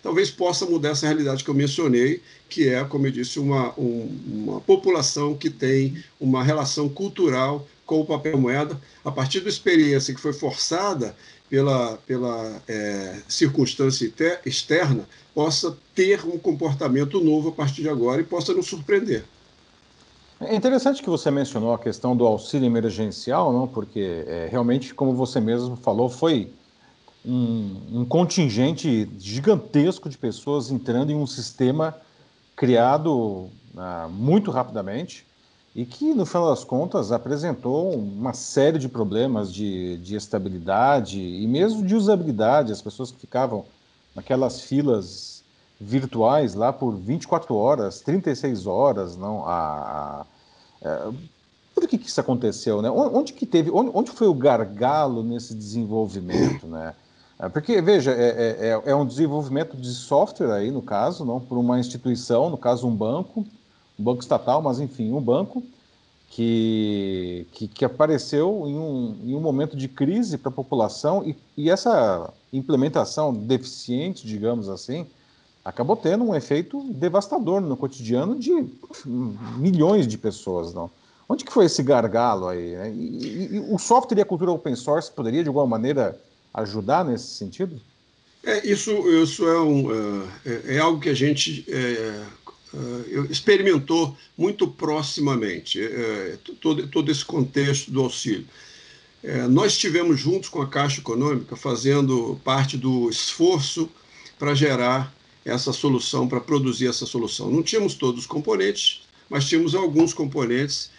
talvez 0.03 0.29
possa 0.29 0.65
mudar 0.65 0.89
essa 0.89 1.07
realidade 1.07 1.43
que 1.43 1.49
eu 1.49 1.55
mencionei, 1.55 2.21
que 2.47 2.67
é, 2.67 2.83
como 2.83 3.07
eu 3.07 3.11
disse, 3.11 3.39
uma, 3.39 3.73
um, 3.79 4.19
uma 4.27 4.61
população 4.61 5.35
que 5.35 5.49
tem 5.49 6.03
uma 6.19 6.43
relação 6.43 6.89
cultural 6.89 7.67
com 7.85 8.01
o 8.01 8.05
papel 8.05 8.37
moeda, 8.37 8.79
a 9.03 9.11
partir 9.11 9.39
da 9.39 9.49
experiência 9.49 10.13
que 10.13 10.21
foi 10.21 10.33
forçada 10.33 11.15
pela, 11.49 11.97
pela 12.05 12.61
é, 12.67 13.19
circunstância 13.27 14.11
externa, 14.45 15.03
possa 15.33 15.75
ter 15.95 16.25
um 16.25 16.37
comportamento 16.37 17.19
novo 17.19 17.49
a 17.49 17.51
partir 17.51 17.81
de 17.81 17.89
agora 17.89 18.21
e 18.21 18.25
possa 18.25 18.53
nos 18.53 18.67
surpreender. 18.67 19.23
É 20.39 20.55
interessante 20.55 21.01
que 21.01 21.09
você 21.09 21.29
mencionou 21.29 21.73
a 21.73 21.79
questão 21.79 22.15
do 22.15 22.25
auxílio 22.25 22.65
emergencial, 22.65 23.51
não? 23.51 23.67
porque 23.67 24.23
é, 24.25 24.47
realmente, 24.49 24.93
como 24.93 25.13
você 25.13 25.39
mesmo 25.41 25.75
falou, 25.75 26.09
foi 26.09 26.49
um, 27.25 27.81
um, 27.91 28.05
contingente 28.05 29.09
gigantesco 29.19 30.07
de 30.07 30.17
pessoas 30.17 30.71
entrando 30.71 31.11
em 31.11 31.15
um 31.15 31.27
sistema 31.27 31.97
criado 32.55 33.49
ah, 33.75 34.07
muito 34.09 34.49
rapidamente 34.51 35.25
e 35.75 35.85
que, 35.85 36.13
no 36.13 36.25
final 36.25 36.49
das 36.49 36.63
contas, 36.63 37.11
apresentou 37.11 37.93
uma 37.93 38.33
série 38.33 38.79
de 38.79 38.89
problemas 38.89 39.53
de, 39.53 39.97
de 39.97 40.15
estabilidade 40.15 41.19
e 41.19 41.45
mesmo 41.47 41.85
de 41.85 41.95
usabilidade. 41.95 42.71
As 42.71 42.81
pessoas 42.81 43.11
que 43.11 43.19
ficavam 43.19 43.65
naquelas 44.15 44.61
filas 44.61 45.43
virtuais 45.79 46.55
lá 46.55 46.73
por 46.73 46.95
24 46.95 47.55
horas, 47.55 48.01
36 48.01 48.65
horas, 48.65 49.15
não 49.15 49.45
a, 49.45 50.21
a 50.21 50.25
é, 50.81 51.11
por 51.73 51.87
que, 51.87 51.97
que 51.97 52.07
isso 52.07 52.19
aconteceu, 52.19 52.81
né? 52.81 52.89
Onde 52.91 53.31
que 53.31 53.45
teve, 53.45 53.71
onde, 53.71 53.91
onde 53.93 54.11
foi 54.11 54.27
o 54.27 54.33
gargalo 54.33 55.23
nesse 55.23 55.53
desenvolvimento, 55.53 56.67
né? 56.67 56.93
É, 57.39 57.47
porque, 57.47 57.81
veja, 57.81 58.11
é, 58.11 58.27
é, 58.27 58.67
é, 58.67 58.91
é, 58.91 58.95
um 58.95 59.05
desenvolvimento 59.05 59.77
de 59.77 59.93
software 59.93 60.51
aí, 60.51 60.71
no 60.71 60.81
caso, 60.81 61.23
não 61.23 61.39
por 61.39 61.57
uma 61.57 61.79
instituição, 61.79 62.49
no 62.49 62.57
caso 62.57 62.85
um 62.85 62.93
banco, 62.93 63.45
um 63.99 64.03
banco 64.03 64.21
estatal, 64.21 64.61
mas 64.61 64.79
enfim, 64.79 65.11
um 65.11 65.21
banco 65.21 65.61
que, 66.29 67.45
que, 67.51 67.67
que 67.67 67.83
apareceu 67.83 68.63
em 68.65 68.77
um, 68.77 69.17
em 69.25 69.35
um 69.35 69.41
momento 69.41 69.75
de 69.75 69.87
crise 69.87 70.37
para 70.37 70.49
a 70.49 70.53
população 70.53 71.23
e, 71.25 71.35
e 71.57 71.69
essa 71.69 72.31
implementação 72.53 73.33
deficiente, 73.33 74.25
digamos 74.25 74.69
assim, 74.69 75.05
acabou 75.65 75.97
tendo 75.97 76.23
um 76.23 76.35
efeito 76.35 76.83
devastador 76.93 77.59
no 77.59 77.75
cotidiano 77.75 78.37
de 78.37 78.65
milhões 79.57 80.07
de 80.07 80.17
pessoas, 80.17 80.73
não? 80.73 80.89
Onde 81.27 81.45
que 81.45 81.53
foi 81.53 81.65
esse 81.65 81.83
gargalo 81.83 82.47
aí? 82.47 82.71
Né? 82.71 82.91
E, 82.91 83.03
e, 83.03 83.55
e, 83.55 83.59
o 83.59 83.77
software 83.77 84.17
e 84.17 84.21
a 84.21 84.25
cultura 84.25 84.51
open 84.51 84.75
source 84.75 85.11
poderia, 85.11 85.43
de 85.43 85.47
alguma 85.47 85.67
maneira, 85.67 86.19
ajudar 86.53 87.05
nesse 87.05 87.27
sentido? 87.27 87.79
É, 88.43 88.65
isso, 88.65 88.91
isso 89.09 89.47
é, 89.47 89.61
um, 89.61 89.91
é, 90.45 90.75
é 90.75 90.79
algo 90.79 90.99
que 90.99 91.09
a 91.09 91.13
gente 91.13 91.65
é, 91.67 91.77
é 91.77 92.25
experimentou 93.29 94.15
muito 94.37 94.67
proximamente, 94.67 95.81
é, 95.81 96.37
todo, 96.61 96.87
todo 96.87 97.11
esse 97.11 97.25
contexto 97.25 97.91
do 97.91 98.01
auxílio. 98.01 98.45
É, 99.23 99.47
nós 99.47 99.73
estivemos 99.73 100.19
juntos 100.19 100.49
com 100.49 100.61
a 100.61 100.67
Caixa 100.67 101.01
Econômica 101.01 101.55
fazendo 101.55 102.39
parte 102.43 102.77
do 102.77 103.09
esforço 103.09 103.89
para 104.37 104.53
gerar 104.53 105.13
essa 105.43 105.73
solução, 105.73 106.27
para 106.27 106.39
produzir 106.39 106.87
essa 106.87 107.05
solução. 107.05 107.51
Não 107.51 107.63
tínhamos 107.63 107.95
todos 107.95 108.21
os 108.21 108.27
componentes, 108.27 109.01
mas 109.29 109.45
tínhamos 109.45 109.75
alguns 109.75 110.13
componentes 110.13 110.89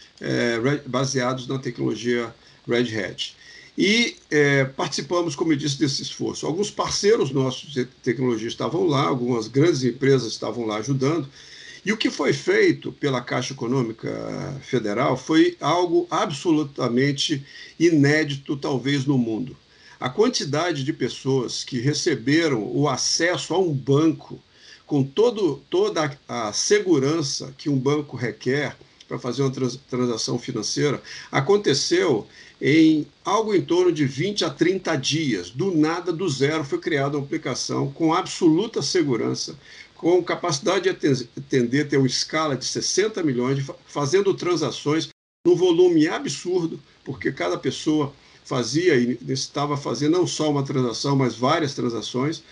baseados 0.86 1.46
na 1.46 1.58
tecnologia 1.58 2.34
Red 2.68 2.94
Hat. 2.94 3.34
E 3.76 4.16
é, 4.30 4.64
participamos, 4.64 5.34
como 5.34 5.52
eu 5.52 5.56
disse, 5.56 5.78
desse 5.78 6.02
esforço. 6.02 6.46
Alguns 6.46 6.70
parceiros 6.70 7.30
nossos 7.30 7.72
de 7.72 7.84
tecnologia 7.86 8.48
estavam 8.48 8.86
lá, 8.86 9.04
algumas 9.04 9.48
grandes 9.48 9.82
empresas 9.82 10.32
estavam 10.32 10.66
lá 10.66 10.76
ajudando. 10.76 11.26
E 11.84 11.92
o 11.92 11.96
que 11.96 12.10
foi 12.10 12.32
feito 12.32 12.92
pela 12.92 13.20
Caixa 13.20 13.52
Econômica 13.54 14.60
Federal 14.62 15.16
foi 15.16 15.56
algo 15.60 16.06
absolutamente 16.10 17.44
inédito, 17.78 18.56
talvez, 18.56 19.06
no 19.06 19.16
mundo 19.16 19.56
a 20.00 20.08
quantidade 20.08 20.82
de 20.82 20.94
pessoas 20.94 21.62
que 21.62 21.78
receberam 21.78 22.64
o 22.74 22.88
acesso 22.88 23.52
a 23.52 23.58
um 23.58 23.70
banco 23.70 24.40
com 24.86 25.04
todo, 25.04 25.62
toda 25.68 26.18
a 26.26 26.52
segurança 26.52 27.54
que 27.56 27.68
um 27.68 27.78
banco 27.78 28.16
requer 28.16 28.74
para 29.06 29.18
fazer 29.18 29.42
uma 29.42 29.50
trans, 29.50 29.78
transação 29.90 30.38
financeira 30.38 31.02
aconteceu 31.30 32.26
em 32.60 33.06
algo 33.24 33.54
em 33.54 33.60
torno 33.60 33.92
de 33.92 34.06
20 34.06 34.44
a 34.44 34.50
30 34.50 34.96
dias. 34.96 35.50
Do 35.50 35.74
nada, 35.74 36.12
do 36.12 36.28
zero, 36.28 36.64
foi 36.64 36.78
criada 36.78 37.18
uma 37.18 37.24
aplicação 37.24 37.90
com 37.92 38.14
absoluta 38.14 38.80
segurança, 38.80 39.56
com 40.00 40.24
capacidade 40.24 40.84
de 40.84 41.28
atender, 41.36 41.86
ter 41.86 41.98
uma 41.98 42.06
escala 42.06 42.56
de 42.56 42.64
60 42.64 43.22
milhões, 43.22 43.62
fazendo 43.86 44.32
transações 44.32 45.10
num 45.46 45.54
volume 45.54 46.08
absurdo, 46.08 46.80
porque 47.04 47.30
cada 47.30 47.58
pessoa 47.58 48.10
fazia 48.42 48.96
e 48.96 49.18
necessitava 49.20 49.76
fazer 49.76 50.08
não 50.08 50.26
só 50.26 50.50
uma 50.50 50.62
transação, 50.62 51.14
mas 51.14 51.36
várias 51.36 51.74
transações. 51.74 52.42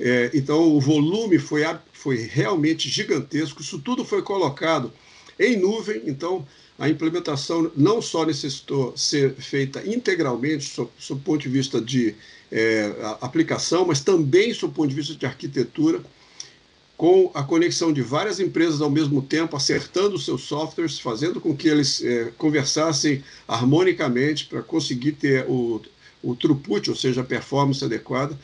É, 0.00 0.30
então, 0.32 0.62
o 0.62 0.80
volume 0.80 1.38
foi, 1.38 1.60
foi 1.92 2.16
realmente 2.16 2.88
gigantesco. 2.88 3.60
Isso 3.60 3.78
tudo 3.80 4.02
foi 4.02 4.22
colocado 4.22 4.90
em 5.38 5.58
nuvem. 5.58 6.04
Então, 6.06 6.46
a 6.78 6.88
implementação 6.88 7.70
não 7.76 8.00
só 8.00 8.24
necessitou 8.24 8.96
ser 8.96 9.34
feita 9.34 9.86
integralmente, 9.86 10.64
sob, 10.64 10.90
o 11.10 11.16
ponto 11.16 11.42
de 11.42 11.50
vista 11.50 11.82
de 11.82 12.14
é, 12.50 12.94
aplicação, 13.20 13.84
mas 13.84 14.00
também 14.00 14.54
sob 14.54 14.72
o 14.72 14.74
ponto 14.74 14.88
de 14.88 14.94
vista 14.94 15.14
de 15.14 15.26
arquitetura 15.26 16.02
com 16.96 17.30
a 17.34 17.42
conexão 17.42 17.92
de 17.92 18.02
várias 18.02 18.38
empresas 18.38 18.80
ao 18.80 18.90
mesmo 18.90 19.20
tempo, 19.20 19.56
acertando 19.56 20.18
seus 20.18 20.42
softwares, 20.42 20.98
fazendo 20.98 21.40
com 21.40 21.56
que 21.56 21.68
eles 21.68 22.02
é, 22.02 22.32
conversassem 22.38 23.22
harmonicamente 23.48 24.46
para 24.46 24.62
conseguir 24.62 25.12
ter 25.12 25.44
o, 25.48 25.82
o 26.22 26.36
throughput, 26.36 26.88
ou 26.90 26.96
seja, 26.96 27.20
a 27.20 27.24
performance 27.24 27.84
adequada. 27.84 28.38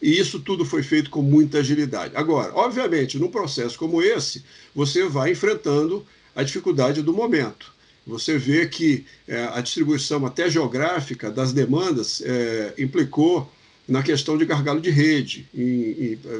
E 0.00 0.18
isso 0.18 0.40
tudo 0.40 0.64
foi 0.64 0.82
feito 0.82 1.10
com 1.10 1.20
muita 1.20 1.58
agilidade. 1.58 2.16
Agora, 2.16 2.54
obviamente, 2.54 3.18
num 3.18 3.30
processo 3.30 3.78
como 3.78 4.02
esse, 4.02 4.42
você 4.74 5.06
vai 5.06 5.32
enfrentando 5.32 6.04
a 6.34 6.42
dificuldade 6.42 7.02
do 7.02 7.12
momento. 7.12 7.70
Você 8.06 8.38
vê 8.38 8.66
que 8.66 9.04
é, 9.28 9.44
a 9.52 9.60
distribuição 9.60 10.24
até 10.24 10.48
geográfica 10.48 11.30
das 11.30 11.52
demandas 11.52 12.22
é, 12.22 12.72
implicou 12.78 13.50
na 13.90 14.04
questão 14.04 14.38
de 14.38 14.44
gargalo 14.46 14.80
de 14.80 14.88
rede, 14.88 15.48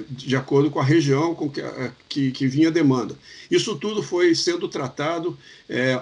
de 0.09 0.37
acordo 0.37 0.71
com 0.71 0.79
a 0.79 0.85
região 0.85 1.35
com 1.35 1.51
que, 1.51 1.61
que, 2.09 2.31
que, 2.31 2.47
vinha 2.47 2.69
a 2.69 2.71
demanda. 2.71 3.17
Isso 3.51 3.75
tudo 3.75 4.05
foi 4.05 4.37
sendo 4.37 4.69
tratado 4.69 5.37
é, 5.69 6.01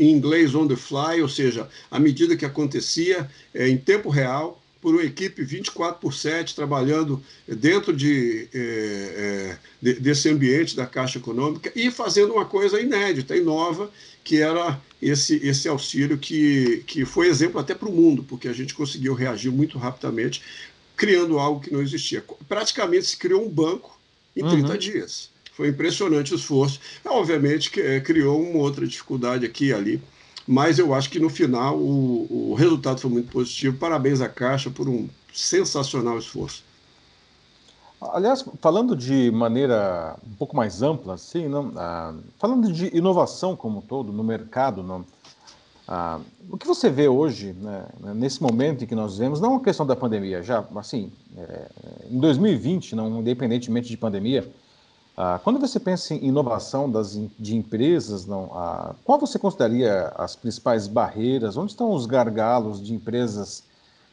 em 0.00 0.10
inglês 0.10 0.56
on 0.56 0.66
the 0.66 0.74
fly, 0.74 1.22
ou 1.22 1.28
seja, 1.28 1.68
à 1.88 2.00
medida 2.00 2.36
que 2.36 2.44
acontecia, 2.44 3.30
é, 3.54 3.68
em 3.68 3.76
tempo 3.76 4.10
real, 4.10 4.57
por 4.80 4.94
uma 4.94 5.02
equipe 5.02 5.42
24 5.42 6.00
por 6.00 6.14
7, 6.14 6.54
trabalhando 6.54 7.22
dentro 7.46 7.92
de, 7.92 8.48
é, 8.54 8.58
é, 8.58 9.58
de, 9.82 9.94
desse 9.94 10.28
ambiente 10.28 10.76
da 10.76 10.86
Caixa 10.86 11.18
Econômica 11.18 11.72
e 11.74 11.90
fazendo 11.90 12.34
uma 12.34 12.44
coisa 12.44 12.80
inédita 12.80 13.36
e 13.36 13.40
nova, 13.40 13.90
que 14.22 14.40
era 14.40 14.80
esse, 15.02 15.36
esse 15.46 15.68
auxílio 15.68 16.18
que, 16.18 16.84
que 16.86 17.04
foi 17.04 17.28
exemplo 17.28 17.58
até 17.60 17.74
para 17.74 17.88
o 17.88 17.92
mundo, 17.92 18.22
porque 18.22 18.48
a 18.48 18.52
gente 18.52 18.74
conseguiu 18.74 19.14
reagir 19.14 19.50
muito 19.50 19.78
rapidamente, 19.78 20.42
criando 20.96 21.38
algo 21.38 21.60
que 21.60 21.72
não 21.72 21.82
existia. 21.82 22.24
Praticamente 22.48 23.06
se 23.06 23.16
criou 23.16 23.44
um 23.44 23.48
banco 23.48 23.98
em 24.36 24.46
30 24.46 24.72
uhum. 24.72 24.78
dias. 24.78 25.30
Foi 25.52 25.68
impressionante 25.68 26.32
o 26.32 26.36
esforço. 26.36 26.80
Obviamente 27.04 27.70
que 27.70 27.80
é, 27.80 28.00
criou 28.00 28.40
uma 28.40 28.60
outra 28.60 28.86
dificuldade 28.86 29.44
aqui 29.44 29.66
e 29.66 29.72
ali, 29.72 30.00
mas 30.48 30.78
eu 30.78 30.94
acho 30.94 31.10
que 31.10 31.20
no 31.20 31.28
final 31.28 31.76
o, 31.76 32.52
o 32.52 32.54
resultado 32.54 32.98
foi 32.98 33.10
muito 33.10 33.30
positivo. 33.30 33.76
Parabéns 33.76 34.22
à 34.22 34.30
Caixa 34.30 34.70
por 34.70 34.88
um 34.88 35.06
sensacional 35.30 36.18
esforço. 36.18 36.64
Aliás, 38.00 38.42
falando 38.62 38.96
de 38.96 39.30
maneira 39.30 40.16
um 40.26 40.34
pouco 40.36 40.56
mais 40.56 40.80
ampla, 40.82 41.14
assim, 41.14 41.48
não, 41.48 41.72
ah, 41.76 42.14
falando 42.38 42.72
de 42.72 42.96
inovação 42.96 43.54
como 43.54 43.80
um 43.80 43.82
todo 43.82 44.10
no 44.10 44.24
mercado, 44.24 44.82
não, 44.82 45.04
ah, 45.86 46.18
o 46.48 46.56
que 46.56 46.66
você 46.66 46.88
vê 46.88 47.08
hoje, 47.08 47.52
né, 47.52 47.84
nesse 48.14 48.42
momento 48.42 48.84
em 48.84 48.86
que 48.86 48.94
nós 48.94 49.18
vivemos, 49.18 49.40
não 49.40 49.50
uma 49.50 49.60
questão 49.60 49.84
da 49.84 49.96
pandemia, 49.96 50.42
já 50.42 50.64
assim, 50.76 51.12
é, 51.36 51.68
em 52.10 52.18
2020, 52.18 52.94
não, 52.94 53.20
independentemente 53.20 53.88
de 53.88 53.96
pandemia, 53.96 54.50
ah, 55.20 55.40
quando 55.42 55.58
você 55.58 55.80
pensa 55.80 56.14
em 56.14 56.26
inovação 56.26 56.88
das, 56.88 57.18
de 57.36 57.56
empresas, 57.56 58.24
não, 58.24 58.52
ah, 58.54 58.94
qual 59.04 59.18
você 59.18 59.36
consideraria 59.36 60.12
as 60.14 60.36
principais 60.36 60.86
barreiras? 60.86 61.56
Onde 61.56 61.72
estão 61.72 61.90
os 61.90 62.06
gargalos 62.06 62.80
de 62.80 62.94
empresas 62.94 63.64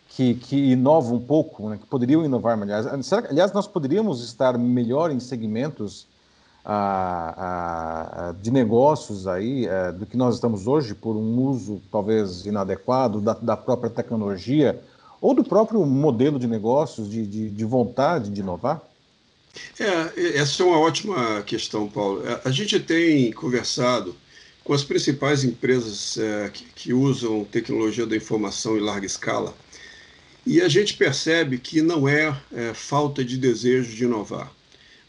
que, 0.10 0.34
que 0.34 0.72
inovam 0.72 1.18
um 1.18 1.20
pouco, 1.20 1.70
né, 1.70 1.78
que 1.78 1.86
poderiam 1.86 2.26
inovar 2.26 2.58
melhor? 2.58 2.84
Aliás, 3.30 3.54
nós 3.54 3.68
poderíamos 3.68 4.24
estar 4.24 4.58
melhor 4.58 5.12
em 5.12 5.20
segmentos 5.20 6.08
ah, 6.66 8.34
de 8.42 8.50
negócios 8.50 9.28
aí 9.28 9.68
eh, 9.68 9.92
do 9.92 10.08
que 10.08 10.18
nós 10.18 10.34
estamos 10.34 10.66
hoje 10.66 10.96
por 10.96 11.16
um 11.16 11.40
uso 11.40 11.80
talvez 11.92 12.48
inadequado 12.48 13.22
da, 13.22 13.34
da 13.34 13.56
própria 13.56 13.92
tecnologia 13.92 14.82
ou 15.22 15.36
do 15.36 15.44
próprio 15.44 15.86
modelo 15.86 16.40
de 16.40 16.48
negócios, 16.48 17.08
de, 17.08 17.28
de, 17.28 17.52
de 17.52 17.66
vontade 17.66 18.32
de 18.32 18.42
inovar? 18.42 18.82
É, 19.80 20.38
essa 20.38 20.64
é 20.64 20.66
uma 20.66 20.80
ótima 20.80 21.44
questão, 21.44 21.88
Paulo. 21.88 22.28
É, 22.28 22.42
a 22.46 22.52
gente 22.52 22.80
tem 22.80 23.32
conversado 23.32 24.16
com 24.64 24.74
as 24.74 24.84
principais 24.84 25.44
empresas 25.44 26.18
é, 26.18 26.50
que, 26.50 26.66
que, 26.76 26.94
usam 26.94 27.46
tecnologia 27.46 28.06
da 28.06 28.16
informação 28.16 28.78
em 28.78 28.82
larga 28.82 29.06
escala 29.06 29.56
e 30.46 30.62
a 30.62 30.68
gente 30.68 30.96
percebe 30.96 31.58
que 31.58 31.82
não 31.82 32.08
é, 32.08 32.36
é 32.54 32.74
falta 32.74 33.24
de 33.24 33.38
desejo 33.38 33.96
de 33.96 34.04
inovar. 34.04 34.52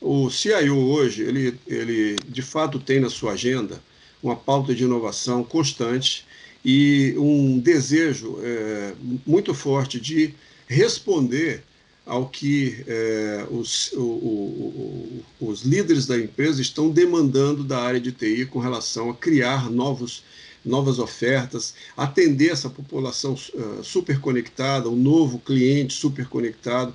O 0.00 0.30
CIO 0.30 0.76
hoje, 0.76 1.22
ele, 1.22 1.58
ele 1.66 2.16
de 2.28 2.42
fato 2.42 2.78
tem 2.78 3.00
na 3.00 3.10
sua 3.10 3.32
agenda 3.32 3.82
uma 4.22 4.36
pauta 4.36 4.74
de 4.74 4.84
inovação 4.84 5.44
constante 5.44 6.26
e 6.64 7.14
um 7.16 7.58
desejo 7.58 8.38
é, 8.42 8.92
muito 9.26 9.54
forte 9.54 10.00
de 10.00 10.34
responder 10.66 11.62
ao 12.06 12.28
que 12.28 12.84
é, 12.86 13.44
os, 13.50 13.90
o, 13.94 14.00
o, 14.00 15.24
os 15.40 15.62
líderes 15.62 16.06
da 16.06 16.16
empresa 16.16 16.62
estão 16.62 16.88
demandando 16.88 17.64
da 17.64 17.80
área 17.80 18.00
de 18.00 18.12
TI 18.12 18.46
com 18.46 18.60
relação 18.60 19.10
a 19.10 19.14
criar 19.14 19.68
novos, 19.68 20.22
novas 20.64 21.00
ofertas, 21.00 21.74
atender 21.96 22.52
essa 22.52 22.70
população 22.70 23.34
uh, 23.34 23.82
super 23.82 24.20
conectada, 24.20 24.88
um 24.88 24.94
novo 24.94 25.40
cliente 25.40 25.94
super 25.94 26.26
conectado. 26.28 26.94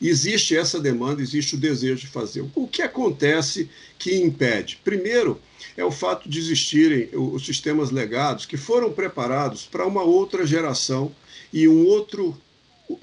Existe 0.00 0.56
essa 0.56 0.78
demanda, 0.78 1.20
existe 1.20 1.56
o 1.56 1.58
desejo 1.58 2.02
de 2.02 2.06
fazer. 2.06 2.44
O 2.54 2.68
que 2.68 2.82
acontece 2.82 3.68
que 3.98 4.14
impede? 4.14 4.78
Primeiro, 4.84 5.40
é 5.76 5.84
o 5.84 5.90
fato 5.90 6.28
de 6.28 6.38
existirem 6.38 7.08
os 7.12 7.44
sistemas 7.44 7.90
legados 7.90 8.46
que 8.46 8.56
foram 8.56 8.92
preparados 8.92 9.64
para 9.64 9.86
uma 9.86 10.02
outra 10.02 10.46
geração 10.46 11.12
e 11.52 11.66
um 11.66 11.84
outro 11.86 12.36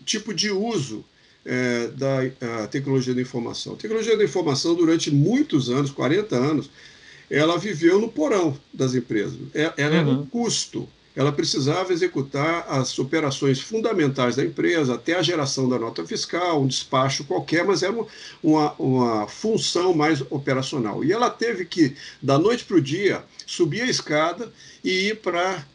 tipo 0.05 0.33
de 0.33 0.51
uso 0.51 1.03
é, 1.49 1.87
da 1.87 2.67
tecnologia 2.67 3.13
da 3.13 3.21
informação. 3.21 3.73
A 3.73 3.77
tecnologia 3.77 4.15
da 4.15 4.23
informação, 4.23 4.75
durante 4.75 5.09
muitos 5.09 5.69
anos, 5.69 5.89
40 5.89 6.35
anos, 6.35 6.69
ela 7.29 7.57
viveu 7.57 7.99
no 7.99 8.09
porão 8.09 8.57
das 8.71 8.93
empresas. 8.93 9.39
É, 9.53 9.73
ela 9.77 9.95
uhum. 9.95 9.99
era 9.99 10.09
um 10.09 10.25
custo 10.25 10.87
ela 11.15 11.33
precisava 11.33 11.91
executar 11.91 12.65
as 12.69 12.97
operações 12.97 13.59
fundamentais 13.59 14.37
da 14.37 14.45
empresa, 14.45 14.95
até 14.95 15.15
a 15.15 15.21
geração 15.21 15.67
da 15.67 15.77
nota 15.77 16.05
fiscal, 16.05 16.61
um 16.61 16.67
despacho 16.67 17.25
qualquer, 17.25 17.65
mas 17.65 17.83
era 17.83 17.93
uma, 18.41 18.73
uma 18.79 19.27
função 19.27 19.93
mais 19.93 20.21
operacional. 20.29 21.03
E 21.03 21.11
ela 21.11 21.29
teve 21.29 21.65
que, 21.65 21.93
da 22.21 22.39
noite 22.39 22.63
para 22.63 22.77
o 22.77 22.81
dia, 22.81 23.21
subir 23.45 23.81
a 23.81 23.89
escada 23.89 24.49
e 24.81 25.09
ir 25.09 25.17
para 25.17 25.65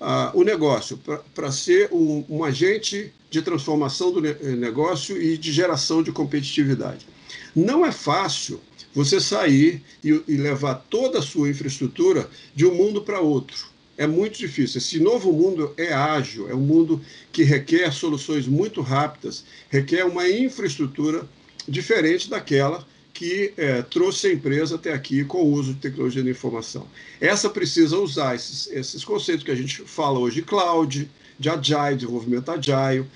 uh, 0.00 0.38
o 0.38 0.42
negócio, 0.42 0.98
para 1.34 1.52
ser 1.52 1.88
um, 1.92 2.24
um 2.28 2.44
agente 2.44 3.12
de 3.30 3.42
transformação 3.42 4.12
do 4.12 4.20
negócio 4.20 5.20
e 5.20 5.36
de 5.36 5.52
geração 5.52 6.02
de 6.02 6.10
competitividade. 6.10 7.06
Não 7.54 7.84
é 7.84 7.92
fácil 7.92 8.60
você 8.92 9.20
sair 9.20 9.82
e, 10.02 10.20
e 10.26 10.36
levar 10.36 10.74
toda 10.90 11.20
a 11.20 11.22
sua 11.22 11.48
infraestrutura 11.48 12.28
de 12.54 12.66
um 12.66 12.74
mundo 12.74 13.02
para 13.02 13.20
outro 13.20 13.70
é 14.00 14.06
muito 14.06 14.38
difícil. 14.38 14.78
Esse 14.78 14.98
novo 14.98 15.30
mundo 15.30 15.74
é 15.76 15.92
ágil, 15.92 16.48
é 16.48 16.54
um 16.54 16.60
mundo 16.60 17.02
que 17.30 17.42
requer 17.42 17.92
soluções 17.92 18.46
muito 18.46 18.80
rápidas, 18.80 19.44
requer 19.68 20.06
uma 20.06 20.26
infraestrutura 20.26 21.28
diferente 21.68 22.30
daquela 22.30 22.82
que 23.12 23.52
é, 23.56 23.82
trouxe 23.82 24.28
a 24.28 24.32
empresa 24.32 24.76
até 24.76 24.92
aqui 24.92 25.24
com 25.24 25.42
o 25.42 25.52
uso 25.52 25.74
de 25.74 25.80
tecnologia 25.80 26.22
de 26.22 26.30
informação. 26.30 26.86
Essa 27.20 27.50
precisa 27.50 27.98
usar 27.98 28.34
esses, 28.34 28.68
esses 28.72 29.04
conceitos 29.04 29.44
que 29.44 29.50
a 29.50 29.56
gente 29.56 29.82
fala 29.82 30.18
hoje 30.18 30.36
de 30.36 30.42
cloud, 30.42 31.10
de 31.38 31.48
agile, 31.48 31.96
desenvolvimento 31.96 32.50
agile, 32.50 33.06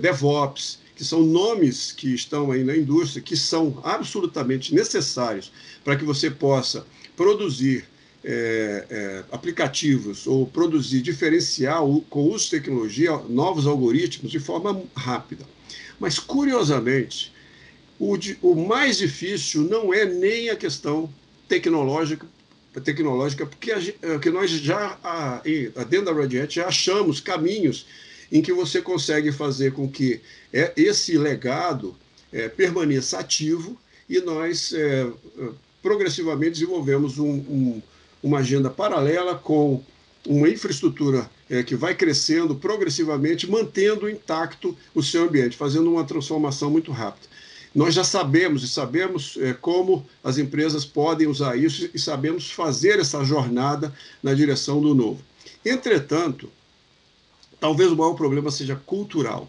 DevOps, 0.00 0.78
que 0.94 1.04
são 1.04 1.22
nomes 1.22 1.90
que 1.90 2.14
estão 2.14 2.50
aí 2.50 2.62
na 2.62 2.76
indústria, 2.76 3.22
que 3.22 3.36
são 3.36 3.80
absolutamente 3.82 4.74
necessários 4.74 5.50
para 5.82 5.96
que 5.96 6.04
você 6.04 6.30
possa 6.30 6.86
produzir 7.16 7.84
é, 8.24 8.86
é, 8.88 9.24
aplicativos 9.32 10.26
ou 10.26 10.46
produzir 10.46 11.02
diferencial 11.02 12.04
com 12.08 12.28
uso 12.28 12.44
de 12.44 12.50
tecnologia, 12.52 13.16
novos 13.28 13.66
algoritmos 13.66 14.30
de 14.30 14.38
forma 14.38 14.80
rápida. 14.94 15.44
Mas, 15.98 16.18
curiosamente, 16.18 17.31
o, 18.02 18.18
o 18.42 18.66
mais 18.66 18.98
difícil 18.98 19.62
não 19.62 19.94
é 19.94 20.04
nem 20.04 20.50
a 20.50 20.56
questão 20.56 21.08
tecnológica, 21.48 22.26
tecnológica 22.82 23.46
porque 23.46 23.70
a, 23.70 23.78
é, 23.78 24.18
que 24.18 24.28
nós 24.28 24.50
já, 24.50 24.98
a, 25.04 25.40
dentro 25.88 26.06
da 26.06 26.12
Red 26.12 26.40
Hat, 26.40 26.52
já 26.52 26.66
achamos 26.66 27.20
caminhos 27.20 27.86
em 28.32 28.42
que 28.42 28.52
você 28.52 28.82
consegue 28.82 29.30
fazer 29.30 29.72
com 29.72 29.88
que 29.88 30.20
é, 30.52 30.72
esse 30.76 31.16
legado 31.16 31.94
é, 32.32 32.48
permaneça 32.48 33.20
ativo 33.20 33.78
e 34.08 34.20
nós 34.20 34.72
é, 34.72 35.08
progressivamente 35.80 36.54
desenvolvemos 36.54 37.20
um, 37.20 37.30
um, 37.30 37.82
uma 38.20 38.38
agenda 38.38 38.68
paralela 38.68 39.36
com 39.36 39.80
uma 40.26 40.48
infraestrutura 40.48 41.30
é, 41.48 41.62
que 41.62 41.76
vai 41.76 41.94
crescendo 41.94 42.56
progressivamente, 42.56 43.48
mantendo 43.48 44.10
intacto 44.10 44.76
o 44.92 45.02
seu 45.04 45.22
ambiente, 45.22 45.56
fazendo 45.56 45.88
uma 45.88 46.04
transformação 46.04 46.68
muito 46.68 46.90
rápida. 46.90 47.30
Nós 47.74 47.94
já 47.94 48.04
sabemos 48.04 48.62
e 48.62 48.68
sabemos 48.68 49.38
é, 49.40 49.54
como 49.54 50.06
as 50.22 50.36
empresas 50.36 50.84
podem 50.84 51.26
usar 51.26 51.56
isso 51.56 51.88
e 51.94 51.98
sabemos 51.98 52.50
fazer 52.50 52.98
essa 53.00 53.24
jornada 53.24 53.92
na 54.22 54.34
direção 54.34 54.80
do 54.80 54.94
novo. 54.94 55.22
Entretanto, 55.64 56.50
talvez 57.58 57.90
o 57.90 57.96
maior 57.96 58.14
problema 58.14 58.50
seja 58.50 58.76
cultural 58.76 59.48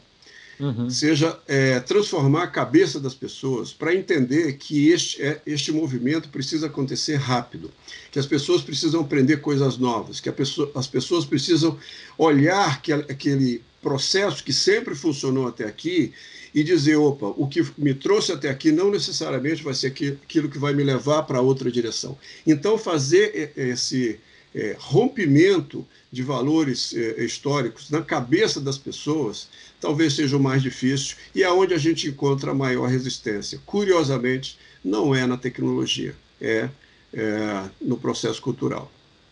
uhum. 0.63 0.89
seja 0.89 1.37
é, 1.47 1.79
transformar 1.79 2.43
a 2.43 2.47
cabeça 2.47 2.99
das 2.99 3.13
pessoas 3.13 3.73
para 3.73 3.93
entender 3.93 4.53
que 4.53 4.89
este, 4.89 5.21
é, 5.21 5.41
este 5.45 5.71
movimento 5.71 6.29
precisa 6.29 6.67
acontecer 6.67 7.15
rápido, 7.15 7.69
que 8.11 8.19
as 8.19 8.25
pessoas 8.25 8.61
precisam 8.61 9.01
aprender 9.01 9.37
coisas 9.37 9.77
novas, 9.77 10.19
que 10.19 10.31
pessoa, 10.31 10.71
as 10.75 10.87
pessoas 10.87 11.25
precisam 11.25 11.77
olhar 12.17 12.81
que, 12.81 12.93
aquele 12.93 13.61
processo 13.81 14.43
que 14.43 14.53
sempre 14.53 14.95
funcionou 14.95 15.47
até 15.47 15.65
aqui 15.65 16.13
e 16.55 16.63
dizer, 16.63 16.95
opa, 16.95 17.33
o 17.35 17.47
que 17.47 17.65
me 17.77 17.93
trouxe 17.93 18.31
até 18.31 18.49
aqui 18.49 18.71
não 18.71 18.89
necessariamente 18.89 19.63
vai 19.63 19.73
ser 19.73 19.87
aquilo 19.87 20.49
que 20.49 20.57
vai 20.57 20.73
me 20.73 20.83
levar 20.83 21.23
para 21.23 21.41
outra 21.41 21.71
direção. 21.71 22.17
Então, 22.45 22.77
fazer 22.77 23.51
esse 23.57 24.19
é, 24.53 24.75
rompimento 24.79 25.85
de 26.11 26.21
valores 26.21 26.93
é, 26.93 27.23
históricos 27.23 27.89
na 27.89 28.01
cabeça 28.01 28.61
das 28.61 28.77
pessoas 28.77 29.47
talvez 29.83 30.13
seja 30.13 30.37
o 30.37 30.39
mais 30.39 30.61
difícil 30.61 31.17
e 31.35 31.43
é 31.43 31.51
onde 31.51 31.73
a 31.73 31.77
gente 31.77 32.07
encontra 32.07 32.51
a 32.51 32.55
maior 32.55 32.87
resistência. 32.87 33.59
Curiosamente, 33.65 34.57
não 34.83 35.13
é 35.13 35.27
na 35.27 35.37
tecnologia, 35.37 36.15
é, 36.39 36.69
é 37.13 37.63
no 37.81 37.97
processo 37.97 38.41
cultural, 38.41 38.89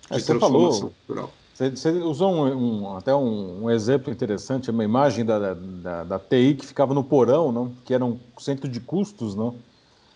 de 0.10 0.18
é, 0.18 0.20
transformação 0.20 0.50
falou, 0.50 0.94
cultural. 1.06 1.34
Você, 1.54 1.90
usou 1.92 2.34
um, 2.34 2.82
um, 2.82 2.98
até 2.98 3.14
um, 3.16 3.66
um, 3.66 3.72
exemplo 3.72 4.12
interessante, 4.12 4.72
uma 4.72 4.84
imagem 4.84 5.24
da, 5.24 5.54
da, 5.54 6.04
da, 6.04 6.20
TI 6.20 6.56
que 6.56 6.66
ficava 6.66 6.94
no 6.94 7.04
porão, 7.04 7.52
não? 7.52 7.72
que 7.86 7.94
era 7.94 8.04
um 8.04 8.20
centro 8.40 8.68
de 8.68 8.80
custos, 8.80 9.36
não? 9.36 9.56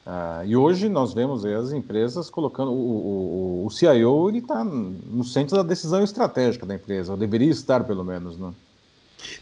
Ah, 0.05 0.43
e 0.45 0.55
hoje 0.55 0.87
nós 0.87 1.13
vemos 1.13 1.43
as 1.43 1.71
empresas 1.71 2.29
colocando 2.29 2.71
o, 2.71 3.63
o, 3.63 3.65
o 3.65 3.69
CIO 3.71 4.29
ele 4.29 4.37
está 4.37 4.63
no 4.63 5.23
centro 5.23 5.55
da 5.57 5.63
decisão 5.63 6.03
estratégica 6.03 6.63
da 6.63 6.75
empresa, 6.75 7.13
ou 7.13 7.17
deveria 7.17 7.49
estar 7.49 7.83
pelo 7.83 8.03
menos, 8.03 8.37
não? 8.37 8.55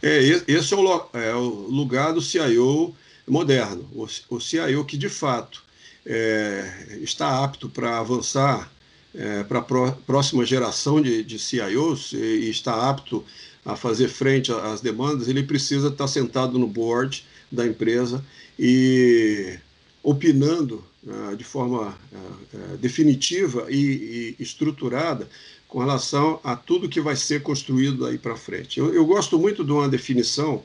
É, 0.01 0.19
esse 0.47 0.73
é 0.73 0.77
o, 0.77 1.05
é 1.13 1.35
o 1.35 1.47
lugar 1.69 2.13
do 2.13 2.21
CIO 2.21 2.95
moderno, 3.27 3.85
o, 3.93 4.07
o 4.29 4.39
CIO 4.39 4.85
que 4.85 4.95
de 4.95 5.09
fato 5.09 5.61
é, 6.05 6.97
está 7.01 7.43
apto 7.43 7.67
para 7.67 7.99
avançar 7.99 8.71
é, 9.13 9.43
para 9.43 9.59
a 9.59 9.91
próxima 9.91 10.45
geração 10.45 11.01
de, 11.01 11.23
de 11.23 11.37
CIOs 11.37 12.13
e, 12.13 12.17
e 12.17 12.49
está 12.49 12.89
apto 12.89 13.23
a 13.65 13.75
fazer 13.75 14.07
frente 14.07 14.51
às 14.51 14.79
demandas, 14.79 15.27
ele 15.27 15.43
precisa 15.43 15.89
estar 15.89 16.07
sentado 16.07 16.57
no 16.57 16.67
board 16.67 17.25
da 17.51 17.65
empresa 17.65 18.23
e 18.57 19.57
opinando 20.03 20.83
uh, 21.07 21.35
de 21.35 21.43
forma 21.45 21.97
uh, 22.11 22.77
definitiva 22.77 23.67
e, 23.69 24.35
e, 24.37 24.43
estruturada 24.43 25.29
com 25.67 25.79
relação 25.79 26.39
a 26.43 26.55
tudo 26.55 26.89
que 26.89 27.01
vai 27.01 27.15
ser 27.15 27.41
construído 27.41 28.05
aí 28.05 28.17
para 28.17 28.35
frente. 28.35 28.79
Eu, 28.79 28.93
eu, 28.93 29.05
gosto 29.05 29.39
muito 29.39 29.63
de 29.63 29.71
uma 29.71 29.89
definição 29.89 30.61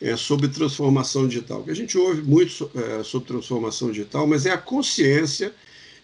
é, 0.00 0.16
sobre 0.16 0.48
transformação 0.48 1.26
digital, 1.26 1.64
que 1.64 1.70
a 1.70 1.74
gente 1.74 1.98
ouve 1.98 2.22
muito 2.22 2.70
é, 2.74 3.02
sobre 3.02 3.28
transformação 3.28 3.90
digital, 3.90 4.26
mas 4.26 4.46
é 4.46 4.52
a 4.52 4.56
consciência 4.56 5.52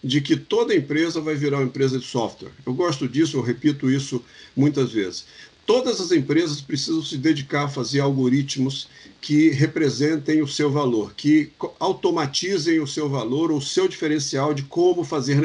de 0.03 0.21
que 0.21 0.35
toda 0.35 0.75
empresa 0.75 1.19
vai 1.19 1.33
virar 1.33 1.57
uma 1.57 1.65
empresa 1.65 1.97
de 1.97 2.05
software. 2.05 2.51
Eu 2.63 2.73
gosto 2.75 3.07
disso, 3.07 3.37
eu 3.37 3.41
repito 3.41 3.89
isso 3.89 4.23
muitas 4.55 4.91
vezes. 4.91 5.25
Todas 5.65 5.99
as 5.99 6.11
empresas 6.11 6.61
precisam 6.61 7.03
se 7.03 7.17
dedicar 7.17 7.65
a 7.65 7.69
fazer 7.69 7.99
algoritmos 7.99 8.87
que 9.19 9.49
representem 9.49 10.41
o 10.41 10.47
seu 10.47 10.71
valor, 10.71 11.13
que 11.15 11.51
automatizem 11.79 12.79
o 12.79 12.87
seu 12.87 13.09
valor, 13.09 13.51
o 13.51 13.59
seu 13.59 13.87
diferencial 13.87 14.53
de 14.53 14.61
como 14.63 15.03
fazer 15.03 15.41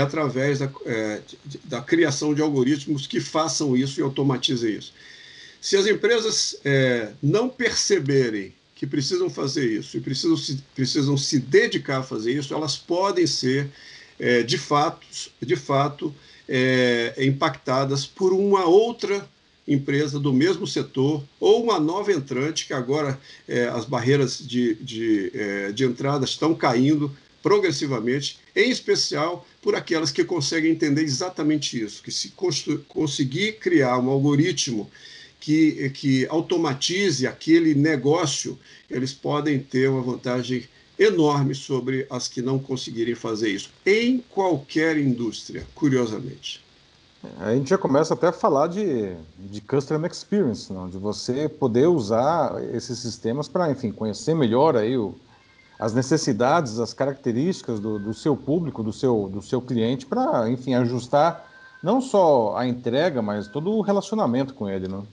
através 0.00 0.60
da, 0.60 0.70
é, 0.84 1.22
da 1.64 1.80
criação 1.80 2.34
de 2.34 2.42
algoritmos 2.42 3.06
que 3.06 3.20
façam 3.20 3.76
isso 3.76 3.98
e 3.98 4.02
automatizem 4.02 4.76
isso. 4.76 4.92
Se 5.60 5.76
as 5.76 5.86
empresas 5.86 6.60
é, 6.64 7.12
não 7.20 7.48
perceberem 7.48 8.54
que 8.76 8.86
precisam 8.86 9.28
fazer 9.28 9.66
isso 9.66 9.96
e 9.96 10.00
precisam 10.00 10.36
se, 10.36 10.62
precisam 10.74 11.16
se 11.16 11.40
dedicar 11.40 11.98
a 11.98 12.02
fazer 12.02 12.32
isso, 12.32 12.54
elas 12.54 12.76
podem 12.76 13.26
ser, 13.26 13.68
é, 14.20 14.42
de 14.42 14.58
fato, 14.58 15.04
de 15.40 15.56
fato 15.56 16.14
é, 16.48 17.14
impactadas 17.18 18.06
por 18.06 18.32
uma 18.32 18.64
outra 18.64 19.28
empresa 19.66 20.20
do 20.20 20.32
mesmo 20.32 20.66
setor 20.66 21.24
ou 21.40 21.62
uma 21.62 21.80
nova 21.80 22.12
entrante 22.12 22.66
que 22.66 22.72
agora 22.72 23.18
é, 23.48 23.64
as 23.64 23.84
barreiras 23.84 24.38
de, 24.38 24.74
de, 24.76 25.32
é, 25.34 25.72
de 25.72 25.84
entrada 25.84 26.24
estão 26.24 26.54
caindo 26.54 27.14
progressivamente, 27.42 28.38
em 28.54 28.70
especial 28.70 29.46
por 29.62 29.74
aquelas 29.74 30.10
que 30.10 30.24
conseguem 30.24 30.72
entender 30.72 31.02
exatamente 31.02 31.80
isso, 31.80 32.02
que 32.02 32.10
se 32.10 32.32
conseguir 32.88 33.58
criar 33.58 33.98
um 33.98 34.08
algoritmo 34.08 34.90
que, 35.38 35.90
que 35.90 36.26
automatize 36.26 37.24
aquele 37.24 37.72
negócio, 37.74 38.58
eles 38.90 39.12
podem 39.12 39.60
ter 39.60 39.88
uma 39.88 40.02
vantagem 40.02 40.64
enorme 40.98 41.54
sobre 41.54 42.06
as 42.10 42.28
que 42.28 42.40
não 42.40 42.58
conseguirem 42.58 43.14
fazer 43.14 43.50
isso, 43.50 43.70
em 43.84 44.18
qualquer 44.30 44.96
indústria, 44.96 45.66
curiosamente. 45.74 46.64
A 47.40 47.54
gente 47.54 47.70
já 47.70 47.78
começa 47.78 48.14
até 48.14 48.28
a 48.28 48.32
falar 48.32 48.68
de, 48.68 49.14
de 49.38 49.60
customer 49.60 50.10
experience, 50.10 50.72
não? 50.72 50.88
de 50.88 50.96
você 50.96 51.48
poder 51.48 51.86
usar 51.86 52.62
esses 52.72 52.98
sistemas 52.98 53.48
para, 53.48 53.70
enfim, 53.70 53.90
conhecer 53.90 54.34
melhor 54.34 54.76
aí 54.76 54.96
o, 54.96 55.14
as 55.78 55.92
necessidades, 55.92 56.78
as 56.78 56.92
características 56.92 57.80
do, 57.80 57.98
do 57.98 58.14
seu 58.14 58.36
público, 58.36 58.82
do 58.82 58.92
seu, 58.92 59.28
do 59.32 59.42
seu 59.42 59.60
cliente, 59.60 60.06
para, 60.06 60.48
enfim, 60.48 60.74
ajustar 60.74 61.50
não 61.82 62.00
só 62.00 62.56
a 62.56 62.66
entrega, 62.66 63.20
mas 63.20 63.48
todo 63.48 63.70
o 63.72 63.80
relacionamento 63.80 64.54
com 64.54 64.68
ele. 64.68 64.88
Não? 64.88 65.06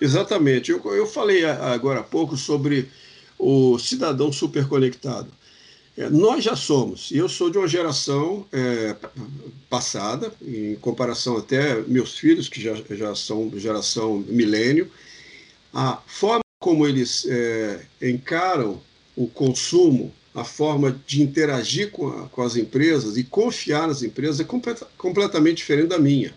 Exatamente. 0.00 0.70
Eu, 0.70 0.80
eu 0.94 1.06
falei 1.06 1.44
agora 1.44 2.00
há 2.00 2.04
pouco 2.04 2.36
sobre 2.36 2.90
o 3.38 3.78
cidadão 3.78 4.32
superconectado. 4.32 5.30
É, 5.96 6.08
nós 6.08 6.44
já 6.44 6.54
somos, 6.54 7.10
e 7.10 7.18
eu 7.18 7.28
sou 7.28 7.50
de 7.50 7.58
uma 7.58 7.66
geração 7.66 8.46
é, 8.52 8.94
passada, 9.68 10.32
em 10.40 10.76
comparação 10.76 11.36
até 11.36 11.80
meus 11.82 12.16
filhos, 12.16 12.48
que 12.48 12.60
já, 12.60 12.74
já 12.90 13.14
são 13.14 13.50
geração 13.56 14.24
milênio, 14.28 14.90
a 15.72 16.00
forma 16.06 16.40
como 16.60 16.86
eles 16.86 17.26
é, 17.28 17.80
encaram 18.00 18.80
o 19.16 19.26
consumo, 19.26 20.12
a 20.34 20.44
forma 20.44 21.00
de 21.06 21.20
interagir 21.20 21.90
com, 21.90 22.08
a, 22.08 22.28
com 22.28 22.42
as 22.42 22.54
empresas 22.54 23.16
e 23.16 23.24
confiar 23.24 23.88
nas 23.88 24.02
empresas 24.02 24.38
é 24.38 24.44
complet, 24.44 24.80
completamente 24.96 25.58
diferente 25.58 25.88
da 25.88 25.98
minha. 25.98 26.32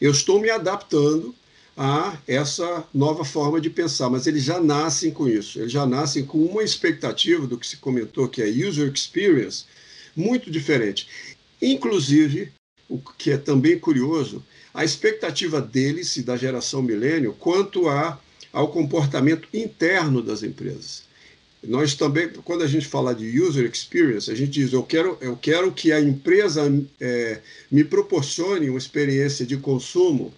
Eu 0.00 0.10
estou 0.10 0.40
me 0.40 0.50
adaptando 0.50 1.34
a 1.76 2.16
essa 2.26 2.84
nova 2.94 3.24
forma 3.24 3.60
de 3.60 3.68
pensar, 3.68 4.08
mas 4.08 4.26
eles 4.26 4.44
já 4.44 4.60
nascem 4.60 5.10
com 5.10 5.28
isso, 5.28 5.58
eles 5.58 5.72
já 5.72 5.84
nascem 5.84 6.24
com 6.24 6.38
uma 6.38 6.62
expectativa 6.62 7.46
do 7.46 7.58
que 7.58 7.66
se 7.66 7.78
comentou, 7.78 8.28
que 8.28 8.42
é 8.42 8.46
user 8.46 8.90
experience, 8.92 9.64
muito 10.14 10.50
diferente. 10.50 11.08
Inclusive, 11.60 12.52
o 12.88 12.98
que 12.98 13.32
é 13.32 13.36
também 13.36 13.78
curioso, 13.78 14.44
a 14.72 14.84
expectativa 14.84 15.60
deles 15.60 16.16
e 16.16 16.22
da 16.22 16.36
geração 16.36 16.82
milênio 16.82 17.34
quanto 17.38 17.88
a, 17.88 18.20
ao 18.52 18.68
comportamento 18.68 19.48
interno 19.52 20.22
das 20.22 20.42
empresas. 20.42 21.04
Nós 21.66 21.94
também, 21.94 22.28
quando 22.44 22.62
a 22.62 22.66
gente 22.66 22.86
fala 22.86 23.14
de 23.14 23.40
user 23.40 23.64
experience, 23.64 24.30
a 24.30 24.34
gente 24.34 24.50
diz: 24.50 24.72
eu 24.72 24.82
quero, 24.82 25.16
eu 25.20 25.34
quero 25.34 25.72
que 25.72 25.92
a 25.92 26.00
empresa 26.00 26.62
é, 27.00 27.40
me 27.70 27.82
proporcione 27.82 28.68
uma 28.68 28.78
experiência 28.78 29.46
de 29.46 29.56
consumo 29.56 30.32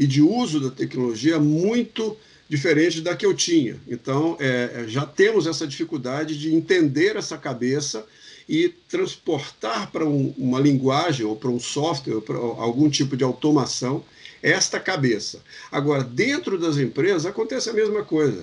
e 0.00 0.06
de 0.06 0.22
uso 0.22 0.58
da 0.58 0.70
tecnologia 0.70 1.38
muito 1.38 2.16
diferente 2.48 3.02
da 3.02 3.14
que 3.14 3.26
eu 3.26 3.34
tinha. 3.34 3.78
Então, 3.86 4.34
é, 4.40 4.70
é, 4.76 4.88
já 4.88 5.04
temos 5.04 5.46
essa 5.46 5.66
dificuldade 5.66 6.38
de 6.38 6.54
entender 6.54 7.16
essa 7.16 7.36
cabeça 7.36 8.06
e 8.48 8.70
transportar 8.88 9.92
para 9.92 10.06
um, 10.06 10.34
uma 10.38 10.58
linguagem 10.58 11.26
ou 11.26 11.36
para 11.36 11.50
um 11.50 11.60
software, 11.60 12.14
ou 12.14 12.22
para 12.22 12.38
algum 12.38 12.88
tipo 12.88 13.14
de 13.14 13.22
automação, 13.22 14.02
esta 14.42 14.80
cabeça. 14.80 15.42
Agora, 15.70 16.02
dentro 16.02 16.58
das 16.58 16.78
empresas 16.78 17.26
acontece 17.26 17.68
a 17.68 17.74
mesma 17.74 18.02
coisa. 18.02 18.42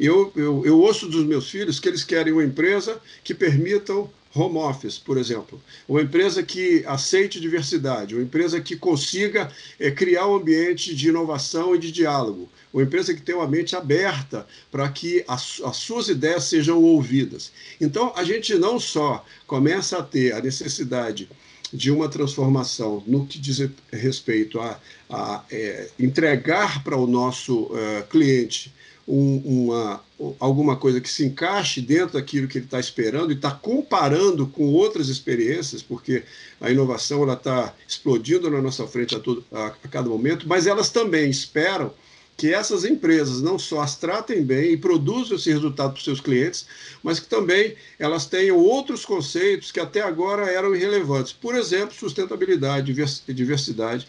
Eu, 0.00 0.32
eu, 0.34 0.64
eu 0.64 0.80
ouço 0.80 1.06
dos 1.06 1.26
meus 1.26 1.50
filhos 1.50 1.78
que 1.78 1.86
eles 1.86 2.02
querem 2.02 2.32
uma 2.32 2.42
empresa 2.42 2.98
que 3.22 3.34
permitam 3.34 4.10
home 4.34 4.58
office, 4.58 4.98
por 4.98 5.16
exemplo, 5.16 5.62
uma 5.88 6.02
empresa 6.02 6.42
que 6.42 6.84
aceite 6.86 7.40
diversidade, 7.40 8.14
uma 8.14 8.24
empresa 8.24 8.60
que 8.60 8.76
consiga 8.76 9.50
é, 9.78 9.90
criar 9.90 10.26
um 10.26 10.34
ambiente 10.34 10.94
de 10.94 11.08
inovação 11.08 11.74
e 11.74 11.78
de 11.78 11.92
diálogo, 11.92 12.48
uma 12.72 12.82
empresa 12.82 13.14
que 13.14 13.22
tenha 13.22 13.38
uma 13.38 13.46
mente 13.46 13.76
aberta 13.76 14.46
para 14.70 14.88
que 14.88 15.24
as, 15.28 15.60
as 15.64 15.76
suas 15.76 16.08
ideias 16.08 16.44
sejam 16.44 16.82
ouvidas. 16.82 17.52
Então, 17.80 18.12
a 18.16 18.24
gente 18.24 18.54
não 18.56 18.80
só 18.80 19.24
começa 19.46 19.98
a 19.98 20.02
ter 20.02 20.32
a 20.32 20.40
necessidade 20.40 21.28
de 21.72 21.90
uma 21.90 22.08
transformação 22.08 23.02
no 23.06 23.26
que 23.26 23.38
diz 23.38 23.68
respeito 23.92 24.60
a, 24.60 24.80
a 25.08 25.44
é, 25.50 25.88
entregar 25.98 26.82
para 26.82 26.96
o 26.96 27.06
nosso 27.06 27.64
uh, 27.64 28.04
cliente 28.08 28.72
um, 29.06 29.66
uma, 29.68 30.00
alguma 30.38 30.76
coisa 30.76 31.00
que 31.00 31.08
se 31.08 31.24
encaixe 31.24 31.80
dentro 31.80 32.14
daquilo 32.14 32.48
que 32.48 32.58
ele 32.58 32.64
está 32.64 32.80
esperando 32.80 33.30
e 33.30 33.34
está 33.34 33.50
comparando 33.50 34.46
com 34.46 34.72
outras 34.72 35.08
experiências, 35.08 35.82
porque 35.82 36.22
a 36.60 36.70
inovação 36.70 37.30
está 37.30 37.74
explodindo 37.86 38.50
na 38.50 38.62
nossa 38.62 38.86
frente 38.86 39.14
a, 39.14 39.20
todo, 39.20 39.44
a, 39.52 39.66
a 39.66 39.88
cada 39.88 40.08
momento, 40.08 40.48
mas 40.48 40.66
elas 40.66 40.90
também 40.90 41.28
esperam 41.28 41.92
que 42.36 42.52
essas 42.52 42.84
empresas 42.84 43.40
não 43.40 43.58
só 43.58 43.80
as 43.80 43.96
tratem 43.96 44.42
bem 44.42 44.72
e 44.72 44.76
produzam 44.76 45.36
esse 45.36 45.52
resultado 45.52 45.92
para 45.92 45.98
os 45.98 46.04
seus 46.04 46.20
clientes, 46.20 46.66
mas 47.02 47.20
que 47.20 47.28
também 47.28 47.76
elas 47.98 48.26
tenham 48.26 48.58
outros 48.58 49.04
conceitos 49.04 49.70
que 49.70 49.78
até 49.78 50.00
agora 50.00 50.50
eram 50.50 50.74
irrelevantes. 50.74 51.32
Por 51.32 51.54
exemplo, 51.54 51.94
sustentabilidade, 51.94 52.92
diversidade 53.28 54.06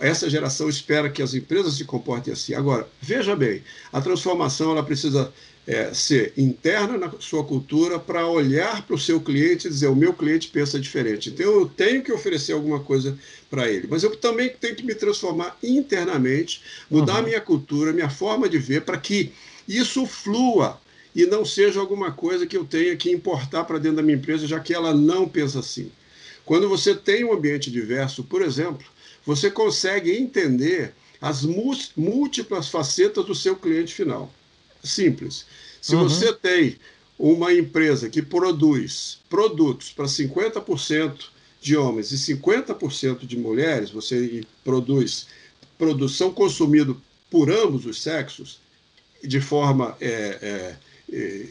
essa 0.00 0.30
geração 0.30 0.68
espera 0.68 1.10
que 1.10 1.22
as 1.22 1.34
empresas 1.34 1.74
se 1.74 1.84
comportem 1.84 2.32
assim. 2.32 2.54
Agora, 2.54 2.88
veja 3.00 3.34
bem, 3.34 3.62
a 3.92 4.00
transformação 4.00 4.72
ela 4.72 4.82
precisa 4.82 5.32
é, 5.66 5.92
ser 5.92 6.32
interna 6.36 6.96
na 6.96 7.12
sua 7.18 7.44
cultura 7.44 7.98
para 7.98 8.26
olhar 8.26 8.82
para 8.86 8.94
o 8.94 8.98
seu 8.98 9.20
cliente 9.20 9.66
e 9.66 9.70
dizer: 9.70 9.88
o 9.88 9.96
meu 9.96 10.12
cliente 10.12 10.48
pensa 10.48 10.80
diferente. 10.80 11.28
Então, 11.28 11.46
eu 11.46 11.66
tenho 11.66 12.02
que 12.02 12.12
oferecer 12.12 12.52
alguma 12.52 12.80
coisa 12.80 13.18
para 13.50 13.68
ele. 13.68 13.86
Mas 13.90 14.02
eu 14.02 14.16
também 14.16 14.48
tenho 14.48 14.76
que 14.76 14.84
me 14.84 14.94
transformar 14.94 15.56
internamente, 15.62 16.62
mudar 16.90 17.14
uhum. 17.14 17.18
a 17.18 17.22
minha 17.22 17.40
cultura, 17.40 17.92
minha 17.92 18.10
forma 18.10 18.48
de 18.48 18.58
ver, 18.58 18.82
para 18.82 18.96
que 18.96 19.32
isso 19.68 20.06
flua 20.06 20.80
e 21.14 21.26
não 21.26 21.44
seja 21.44 21.80
alguma 21.80 22.12
coisa 22.12 22.46
que 22.46 22.56
eu 22.56 22.64
tenha 22.64 22.96
que 22.96 23.10
importar 23.10 23.64
para 23.64 23.78
dentro 23.78 23.96
da 23.96 24.02
minha 24.02 24.16
empresa, 24.16 24.46
já 24.46 24.60
que 24.60 24.72
ela 24.72 24.94
não 24.94 25.28
pensa 25.28 25.58
assim. 25.58 25.90
Quando 26.44 26.68
você 26.68 26.94
tem 26.94 27.24
um 27.24 27.32
ambiente 27.32 27.70
diverso, 27.70 28.24
por 28.24 28.42
exemplo, 28.42 28.84
você 29.30 29.48
consegue 29.48 30.10
entender 30.10 30.92
as 31.20 31.44
múltiplas 31.96 32.68
facetas 32.68 33.24
do 33.24 33.32
seu 33.32 33.54
cliente 33.54 33.94
final. 33.94 34.32
Simples. 34.82 35.46
Se 35.80 35.94
uhum. 35.94 36.08
você 36.08 36.32
tem 36.32 36.76
uma 37.16 37.54
empresa 37.54 38.10
que 38.10 38.22
produz 38.22 39.20
produtos 39.28 39.92
para 39.92 40.06
50% 40.06 41.26
de 41.60 41.76
homens 41.76 42.10
e 42.10 42.16
50% 42.16 43.24
de 43.24 43.38
mulheres, 43.38 43.90
você 43.90 44.42
produz 44.64 45.28
produção 45.78 46.32
consumida 46.32 46.96
por 47.30 47.52
ambos 47.52 47.86
os 47.86 48.02
sexos, 48.02 48.58
de 49.22 49.40
forma, 49.40 49.96
é, 50.00 50.38
é, 50.42 50.76
é, 51.12 51.46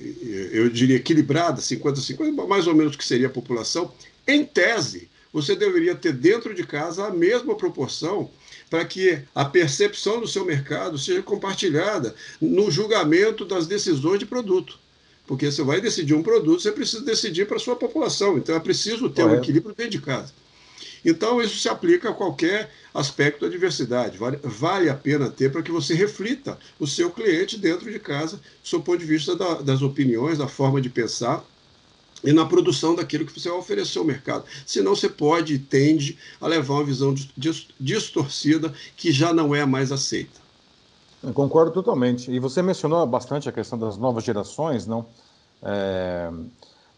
eu 0.52 0.70
diria, 0.70 0.98
equilibrada, 0.98 1.62
50-50, 1.62 2.46
mais 2.46 2.68
ou 2.68 2.76
menos 2.76 2.98
que 2.98 3.06
seria 3.06 3.28
a 3.28 3.32
população, 3.32 3.94
em 4.28 4.44
tese, 4.44 5.09
você 5.32 5.56
deveria 5.56 5.96
ter 5.96 6.14
dentro 6.14 6.54
de 6.54 6.64
casa 6.66 7.06
a 7.06 7.12
mesma 7.12 7.56
proporção 7.56 8.30
para 8.70 8.86
que 8.86 9.20
a 9.34 9.46
percepção 9.46 10.20
do 10.20 10.28
seu 10.28 10.46
mercado 10.46 10.98
seja 10.98 11.22
compartilhada 11.22 12.14
no 12.40 12.70
julgamento 12.70 13.46
das 13.46 13.68
decisões 13.68 14.20
de 14.20 14.26
produto. 14.26 14.78
Porque 15.26 15.52
você 15.52 15.62
vai 15.64 15.80
decidir 15.80 16.14
um 16.14 16.24
produto, 16.24 16.62
você 16.62 16.72
precisa 16.72 17.04
decidir 17.04 17.48
para 17.48 17.58
a 17.58 17.60
sua 17.60 17.76
população. 17.76 18.38
Então 18.38 18.56
é 18.56 18.60
preciso 18.60 19.10
ter 19.10 19.22
Correto. 19.22 19.40
um 19.40 19.44
equilíbrio 19.44 19.76
dentro 19.76 19.92
de 19.92 20.02
casa. 20.02 20.34
Então, 21.04 21.42
isso 21.42 21.58
se 21.58 21.70
aplica 21.70 22.10
a 22.10 22.14
qualquer 22.14 22.70
aspecto 22.94 23.42
da 23.42 23.52
diversidade. 23.52 24.18
Vale, 24.18 24.40
vale 24.44 24.90
a 24.90 24.96
pena 24.96 25.30
ter 25.30 25.52
para 25.52 25.62
que 25.62 25.72
você 25.72 25.94
reflita 25.94 26.58
o 26.80 26.86
seu 26.86 27.10
cliente 27.10 27.58
dentro 27.58 27.92
de 27.92 28.00
casa, 28.00 28.38
do 28.38 28.68
seu 28.68 28.82
ponto 28.82 29.00
de 29.00 29.06
vista 29.06 29.36
da, 29.36 29.56
das 29.56 29.82
opiniões, 29.82 30.38
da 30.38 30.48
forma 30.48 30.82
de 30.82 30.90
pensar 30.90 31.46
e 32.24 32.34
na 32.34 32.46
produção 32.46 32.96
daquilo 32.96 33.26
que 33.26 33.38
você 33.38 33.50
vai 33.50 33.58
oferecer 33.58 34.00
ao 34.00 34.06
mercado. 34.06 34.46
Senão 34.66 34.96
você 34.96 35.10
pode 35.10 35.54
e 35.54 35.60
tende 35.60 36.18
a 36.40 36.48
levar 36.48 36.76
uma 36.76 36.84
visão 36.84 37.14
distorcida 37.80 38.74
que 38.96 39.12
já 39.12 39.34
não 39.34 39.54
é 39.56 39.66
mais 39.66 39.92
aceita. 39.92 40.40
Eu 41.22 41.34
concordo 41.34 41.72
totalmente. 41.72 42.32
E 42.32 42.40
você 42.40 42.62
mencionou 42.62 43.06
bastante 43.06 43.50
a 43.50 43.52
questão 43.52 43.78
das 43.78 43.98
novas 43.98 44.24
gerações, 44.24 44.88
não? 44.88 45.06
É... 45.62 46.32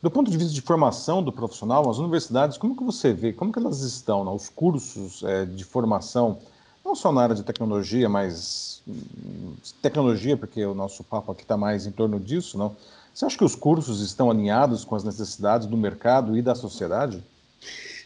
Do 0.01 0.09
ponto 0.09 0.31
de 0.31 0.37
vista 0.37 0.51
de 0.51 0.61
formação 0.61 1.21
do 1.21 1.31
profissional, 1.31 1.87
as 1.87 1.99
universidades, 1.99 2.57
como 2.57 2.75
que 2.75 2.83
você 2.83 3.13
vê, 3.13 3.31
como 3.31 3.51
que 3.51 3.59
elas 3.59 3.81
estão, 3.81 4.23
não? 4.23 4.33
os 4.33 4.49
cursos 4.49 5.21
é, 5.23 5.45
de 5.45 5.63
formação, 5.63 6.39
não 6.83 6.95
só 6.95 7.11
na 7.11 7.21
área 7.21 7.35
de 7.35 7.43
tecnologia, 7.43 8.09
mas 8.09 8.81
hum, 8.87 9.53
tecnologia, 9.79 10.35
porque 10.35 10.65
o 10.65 10.73
nosso 10.73 11.03
papo 11.03 11.31
aqui 11.31 11.43
está 11.43 11.55
mais 11.55 11.85
em 11.85 11.91
torno 11.91 12.19
disso, 12.19 12.57
não? 12.57 12.75
Você 13.13 13.25
acha 13.25 13.37
que 13.37 13.43
os 13.43 13.55
cursos 13.55 14.01
estão 14.01 14.31
alinhados 14.31 14.85
com 14.85 14.95
as 14.95 15.03
necessidades 15.03 15.67
do 15.67 15.77
mercado 15.77 16.37
e 16.37 16.41
da 16.41 16.55
sociedade? 16.55 17.23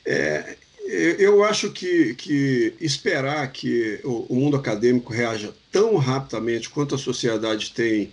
É, 0.05 0.55
eu 0.87 1.43
acho 1.43 1.71
que, 1.71 2.13
que 2.15 2.73
esperar 2.79 3.51
que 3.51 3.99
o, 4.03 4.35
mundo 4.35 4.55
acadêmico 4.55 5.11
reaja 5.11 5.53
tão 5.71 5.95
rapidamente 5.97 6.69
quanto 6.69 6.95
a 6.95 6.97
sociedade 6.97 7.71
tem 7.71 8.11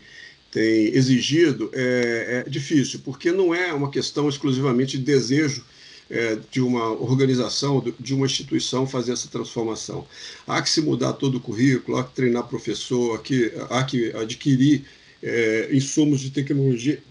tem 0.51 0.95
exigido 0.95 1.71
é, 1.73 2.45
é 2.47 2.51
difícil, 2.51 3.01
porque 3.03 3.33
não 3.33 3.55
é 3.55 3.73
uma 3.73 3.91
questão 3.91 4.29
exclusivamente 4.29 4.99
de 4.99 5.05
desejo 5.05 5.65
é, 6.11 6.37
de 6.51 6.61
uma 6.61 6.91
organização, 6.91 7.83
de 7.99 8.13
uma 8.13 8.27
instituição 8.27 8.87
fazer 8.87 9.13
essa 9.13 9.29
transformação. 9.29 10.07
Há 10.47 10.61
que 10.61 10.69
se 10.69 10.83
mudar 10.83 11.15
todo 11.15 11.37
o 11.37 11.41
currículo, 11.41 11.97
há 11.97 12.05
que 12.05 12.15
treinar 12.15 12.43
professor, 12.49 13.17
há 13.17 13.19
que, 13.19 13.51
há 13.71 13.83
que 13.83 14.15
adquirir 14.15 14.85
é, 15.23 15.69
insumos 15.73 16.21
de 16.21 16.31
tecnologia. 16.31 17.03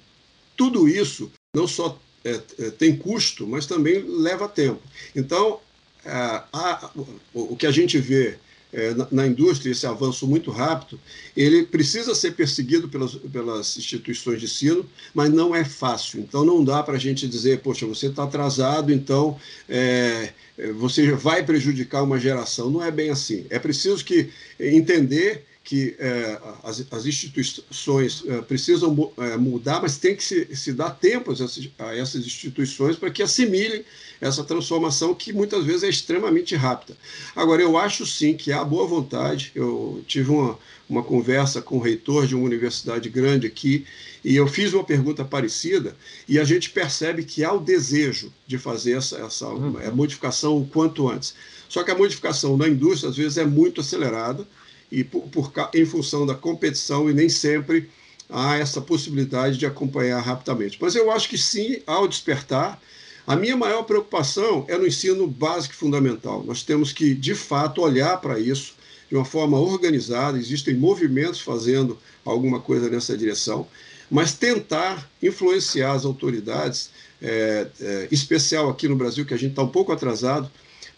Tudo 0.58 0.88
isso 0.88 1.32
não 1.56 1.68
só 1.68 2.00
é, 2.24 2.40
é 2.60 2.70
tem 2.72 2.96
custo, 2.96 3.48
mas 3.48 3.66
também 3.66 4.04
leva 4.04 4.48
tempo. 4.48 4.82
Então, 5.16 5.60
é, 6.06 6.44
o, 7.34 7.54
o 7.54 7.56
que 7.56 7.66
a 7.66 7.72
gente 7.72 7.98
vê 7.98 8.38
é, 8.74 8.94
na, 8.94 9.08
na, 9.12 9.28
indústria, 9.28 9.72
esse 9.72 9.86
avanço 9.86 10.26
muito 10.26 10.50
rápido, 10.50 11.00
ele 11.36 11.64
precisa 11.64 12.16
ser 12.16 12.32
perseguido 12.32 12.88
pelas, 12.88 13.16
pelas 13.16 13.78
instituições 13.78 14.40
de 14.40 14.46
ensino, 14.46 14.90
mas 15.14 15.30
não 15.30 15.54
é 15.54 15.66
fácil. 15.66 16.22
Então, 16.22 16.46
não 16.46 16.64
dá 16.64 16.82
para 16.82 16.96
a 16.96 17.00
gente 17.00 17.28
dizer, 17.28 17.60
poxa, 17.60 17.86
você 17.86 18.08
está 18.08 18.24
atrasado, 18.24 18.92
então 18.94 19.38
é, 19.68 20.32
você 20.76 21.12
vai 21.12 21.44
prejudicar 21.44 22.04
uma 22.04 22.20
geração. 22.20 22.70
Não 22.70 22.84
é 22.84 22.92
bem 22.92 23.10
assim. 23.10 23.46
É 23.50 23.60
preciso 23.60 24.06
que 24.06 24.30
entender 24.60 25.46
que 25.64 25.96
é, 26.00 26.40
as, 26.64 26.84
as, 26.92 27.06
instituições 27.06 28.24
é, 28.26 28.42
precisam 28.42 29.14
é, 29.18 29.38
mudar, 29.38 29.82
mas 29.82 29.98
tem 29.98 30.16
que 30.16 30.24
se, 30.24 30.56
se 30.56 30.74
dar 30.74 30.90
tempo 30.90 31.30
a 31.30 31.34
essas, 31.34 31.70
a 31.78 31.96
essas 31.96 32.26
instituições 32.26 32.96
para 32.96 33.12
que 33.12 33.22
assimilem 33.22 33.86
essa 34.20 34.44
transformação 34.44 35.14
que 35.14 35.32
muitas 35.32 35.64
vezes 35.64 35.84
é 35.84 35.90
extremamente 35.90 36.56
rápida. 36.56 36.98
Agora, 37.36 37.62
eu 37.62 37.78
acho 37.78 38.06
sim 38.06 38.36
que 38.36 38.52
há 38.52 38.64
boa 38.64 38.88
vontade. 38.88 39.52
Eu 39.54 40.04
tive 40.08 40.32
uma, 40.32 40.58
uma 40.90 41.04
conversa 41.04 41.62
com 41.62 41.78
o 41.78 41.82
reitor 41.82 42.26
de 42.26 42.36
uma 42.36 42.46
universidade 42.46 43.08
grande 43.10 43.46
aqui 43.46 43.86
e 44.24 44.36
eu 44.36 44.48
fiz 44.48 44.74
uma 44.74 44.84
pergunta 44.84 45.24
parecida 45.24 45.96
e 46.28 46.40
a 46.40 46.44
gente 46.44 46.70
percebe 46.72 47.24
que 47.24 47.44
há 47.44 47.54
o 47.54 47.60
desejo 47.60 48.32
de 48.48 48.58
fazer 48.58 48.98
essa, 48.98 49.18
essa 49.18 49.48
uhum. 49.48 49.74
modificação 49.94 50.58
o 50.58 50.68
quanto 50.68 51.08
antes. 51.08 51.34
Só 51.70 51.84
que 51.84 51.92
a 51.92 51.98
modificação 51.98 52.58
na 52.58 52.68
indústria, 52.68 53.10
às 53.10 53.16
vezes, 53.16 53.38
é 53.38 53.46
muito 53.46 53.80
acelerada 53.80 54.46
e 54.92 55.04
por, 55.04 55.22
por, 55.30 55.52
em 55.74 55.86
função 55.86 56.26
da 56.26 56.36
competição 56.36 57.10
e 57.10 57.14
nem 57.14 57.30
sempre 57.30 57.90
há 58.30 58.58
essa 58.58 58.82
possibilidade 58.82 59.58
de 59.58 59.66
acompanhar 59.66 60.20
rapidamente. 60.20 60.78
Mas 60.82 60.96
eu 60.96 61.12
acho 61.12 61.30
que 61.30 61.38
sim, 61.38 61.82
ao 61.86 62.08
despertar, 62.08 62.82
a 63.26 63.36
minha 63.36 63.56
maior 63.56 63.84
preocupação 63.84 64.66
é 64.68 64.78
no 64.78 64.88
ensino 64.88 65.28
básico 65.28 65.74
e 65.74 65.78
fundamental. 65.78 66.44
Nós 66.44 66.64
temos 66.64 66.92
que, 66.92 67.14
de 67.14 67.36
fato, 67.36 67.82
olhar 67.82 68.18
para 68.18 68.40
isso 68.40 68.76
de 69.10 69.16
uma 69.16 69.26
forma 69.26 69.60
organizada, 69.60 70.38
existem 70.38 70.74
movimentos 70.74 71.42
fazendo 71.42 71.98
alguma 72.24 72.62
coisa 72.62 72.90
nessa 72.90 73.18
direção, 73.18 73.68
mas 74.10 74.34
tentar 74.34 75.10
influenciar 75.22 75.92
as 75.92 76.06
autoridades, 76.06 76.90
é, 77.22 77.68
é, 77.80 78.08
especial 78.10 78.70
aqui 78.70 78.88
no 78.88 78.96
Brasil, 78.96 79.26
que 79.26 79.34
a 79.34 79.38
gente 79.38 79.52
está 79.52 79.64
um 79.64 79.68
pouco 79.68 79.92
atrasado, 79.92 80.50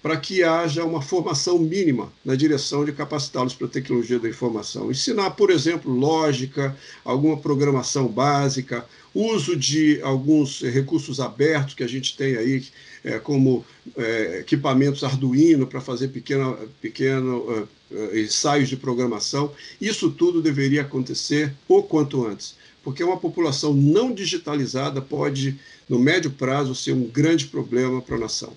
para 0.04 0.18
que 0.18 0.44
haja 0.44 0.84
uma 0.84 1.02
formação 1.02 1.58
mínima 1.58 2.12
na 2.26 2.36
direção 2.36 2.84
de 2.84 2.92
capacitá-los 2.92 3.56
para 3.56 3.68
a 3.68 3.70
tecnologia 3.70 4.20
da 4.20 4.28
informação. 4.28 4.92
Ensinar, 4.92 5.32
por 5.32 5.50
exemplo, 5.50 5.90
lógica, 5.94 6.76
alguma 7.06 7.38
programação 7.38 8.10
básica, 8.10 8.86
uso 9.16 9.56
de 9.56 10.02
alguns 10.02 10.60
recursos 10.60 11.22
abertos 11.22 11.74
que 11.74 11.84
a 11.84 11.88
gente 11.88 12.18
tem 12.18 12.36
aí, 12.36 12.66
é, 13.02 13.18
como 13.18 13.66
é, 13.96 14.40
equipamentos 14.42 15.06
Arduino 15.06 15.66
para 15.66 15.80
fazer 15.80 16.10
pequeno, 16.10 16.58
pequeno 16.82 17.68
uh, 17.92 18.18
ensaios 18.18 18.68
de 18.68 18.76
programação. 18.76 19.54
Isso 19.80 20.12
tudo 20.12 20.42
deveria 20.42 20.82
acontecer 20.82 21.54
o 21.66 21.82
quanto 21.82 22.26
antes, 22.26 22.56
porque 22.84 23.02
uma 23.02 23.18
população 23.18 23.74
não 23.74 24.14
digitalizada 24.14 25.02
pode, 25.02 25.58
no 25.88 25.98
médio 25.98 26.32
prazo, 26.32 26.76
ser 26.76 26.92
um 26.92 27.08
grande 27.08 27.46
problema 27.46 28.02
para 28.02 28.18
a 28.18 28.20
nação. 28.20 28.54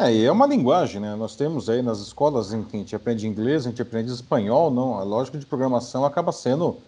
É, 0.00 0.14
e 0.14 0.24
é 0.24 0.32
uma 0.32 0.46
linguagem, 0.46 0.98
né? 0.98 1.14
Nós 1.14 1.36
temos 1.36 1.68
aí 1.68 1.82
nas 1.82 2.00
escolas 2.00 2.54
em 2.54 2.62
que 2.62 2.74
a 2.74 2.78
gente 2.78 2.96
aprende 2.96 3.26
inglês, 3.26 3.66
a 3.66 3.68
gente 3.68 3.82
aprende 3.82 4.10
espanhol, 4.10 4.70
não? 4.70 4.94
A 4.94 5.02
lógica 5.02 5.36
de 5.36 5.44
programação 5.44 6.06
acaba 6.06 6.32
sendo 6.32 6.78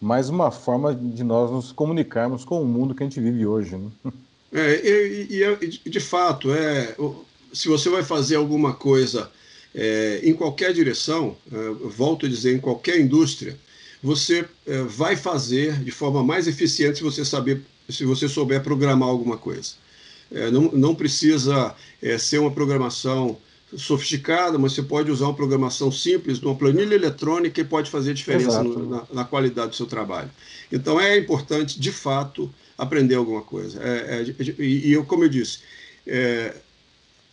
mais 0.00 0.30
uma 0.30 0.50
forma 0.50 0.94
de 0.94 1.22
nós 1.22 1.50
nos 1.50 1.70
comunicarmos 1.70 2.46
com 2.46 2.62
o 2.62 2.64
mundo 2.64 2.94
que 2.94 3.02
a 3.02 3.06
gente 3.06 3.20
vive 3.20 3.46
hoje. 3.46 3.76
Né? 3.76 3.90
É, 4.54 4.86
e, 4.86 5.26
e, 5.30 5.42
é, 5.42 5.56
de 5.56 5.98
fato, 5.98 6.52
é, 6.52 6.94
se 7.54 7.68
você 7.68 7.88
vai 7.88 8.02
fazer 8.02 8.36
alguma 8.36 8.74
coisa 8.74 9.30
é, 9.74 10.20
em 10.22 10.34
qualquer 10.34 10.74
direção, 10.74 11.34
é, 11.50 11.56
volto 11.88 12.26
a 12.26 12.28
dizer, 12.28 12.54
em 12.54 12.60
qualquer 12.60 13.00
indústria, 13.00 13.56
você 14.02 14.44
é, 14.66 14.82
vai 14.82 15.16
fazer 15.16 15.82
de 15.82 15.90
forma 15.90 16.22
mais 16.22 16.46
eficiente 16.46 16.98
se 16.98 17.02
você 17.02 17.24
saber, 17.24 17.62
se 17.88 18.04
você 18.04 18.28
souber 18.28 18.62
programar 18.62 19.08
alguma 19.08 19.38
coisa. 19.38 19.72
É, 20.34 20.50
não, 20.50 20.70
não 20.72 20.94
precisa 20.94 21.74
é, 22.00 22.18
ser 22.18 22.38
uma 22.38 22.50
programação 22.50 23.36
sofisticada, 23.76 24.58
mas 24.58 24.72
você 24.72 24.82
pode 24.82 25.10
usar 25.10 25.26
uma 25.26 25.34
programação 25.34 25.90
simples, 25.90 26.40
numa 26.40 26.54
planilha 26.54 26.94
eletrônica 26.94 27.60
e 27.60 27.64
pode 27.64 27.90
fazer 27.90 28.12
diferença 28.14 28.62
no, 28.62 28.88
na, 28.88 29.06
na, 29.12 29.24
qualidade 29.24 29.70
do 29.70 29.76
seu 29.76 29.86
trabalho. 29.86 30.30
Então 30.70 31.00
é 31.00 31.16
importante, 31.16 31.80
de 31.80 31.90
fato, 31.90 32.52
aprender 32.76 33.14
alguma 33.14 33.42
coisa. 33.42 33.80
É, 33.82 34.26
é, 34.38 34.62
e 34.62 34.92
eu, 34.92 35.04
como 35.04 35.24
eu 35.24 35.28
disse, 35.28 35.60
é, 36.06 36.54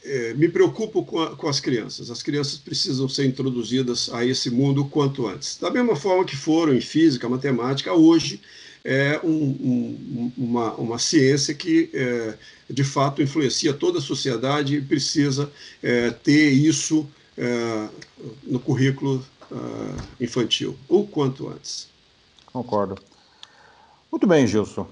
é, 0.03 0.33
me 0.33 0.47
preocupo 0.47 1.03
com, 1.03 1.21
a, 1.21 1.35
com, 1.35 1.47
as 1.47 1.59
crianças. 1.59 2.09
As 2.09 2.23
crianças 2.23 2.57
precisam 2.57 3.09
ser 3.09 3.25
introduzidas 3.25 4.09
a 4.13 4.25
esse 4.25 4.49
mundo 4.49 4.81
o 4.81 4.89
quanto 4.89 5.27
antes. 5.27 5.57
Da 5.57 5.69
mesma 5.69 5.95
forma 5.95 6.23
que 6.23 6.35
foram 6.35 6.73
em 6.73 6.81
física, 6.81 7.27
matemática, 7.27 7.93
hoje 7.93 8.39
é 8.83 9.19
um, 9.23 9.29
um, 9.29 10.31
uma, 10.37 10.73
uma 10.75 10.99
ciência 10.99 11.53
que, 11.53 11.89
é, 11.93 12.35
de 12.69 12.83
fato, 12.83 13.21
influencia 13.21 13.73
toda 13.73 13.99
a 13.99 14.01
sociedade 14.01 14.75
e 14.75 14.81
precisa 14.81 15.51
é, 15.83 16.11
ter 16.11 16.49
isso 16.49 17.07
é, 17.37 17.89
no 18.43 18.59
currículo 18.59 19.25
é, 19.51 20.23
infantil, 20.23 20.77
o 20.87 21.05
quanto 21.05 21.49
antes. 21.49 21.87
Concordo. 22.45 22.97
Muito 24.11 24.25
bem, 24.25 24.47
Gilson. 24.47 24.87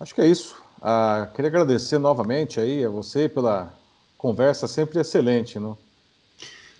Acho 0.00 0.14
que 0.14 0.20
é 0.20 0.26
isso. 0.26 0.56
Ah, 0.80 1.30
queria 1.34 1.48
agradecer 1.48 1.98
novamente 1.98 2.58
aí 2.58 2.84
a 2.84 2.88
você 2.88 3.28
pela 3.28 3.72
conversa 4.16 4.66
sempre 4.66 5.00
excelente, 5.00 5.58
não? 5.58 5.78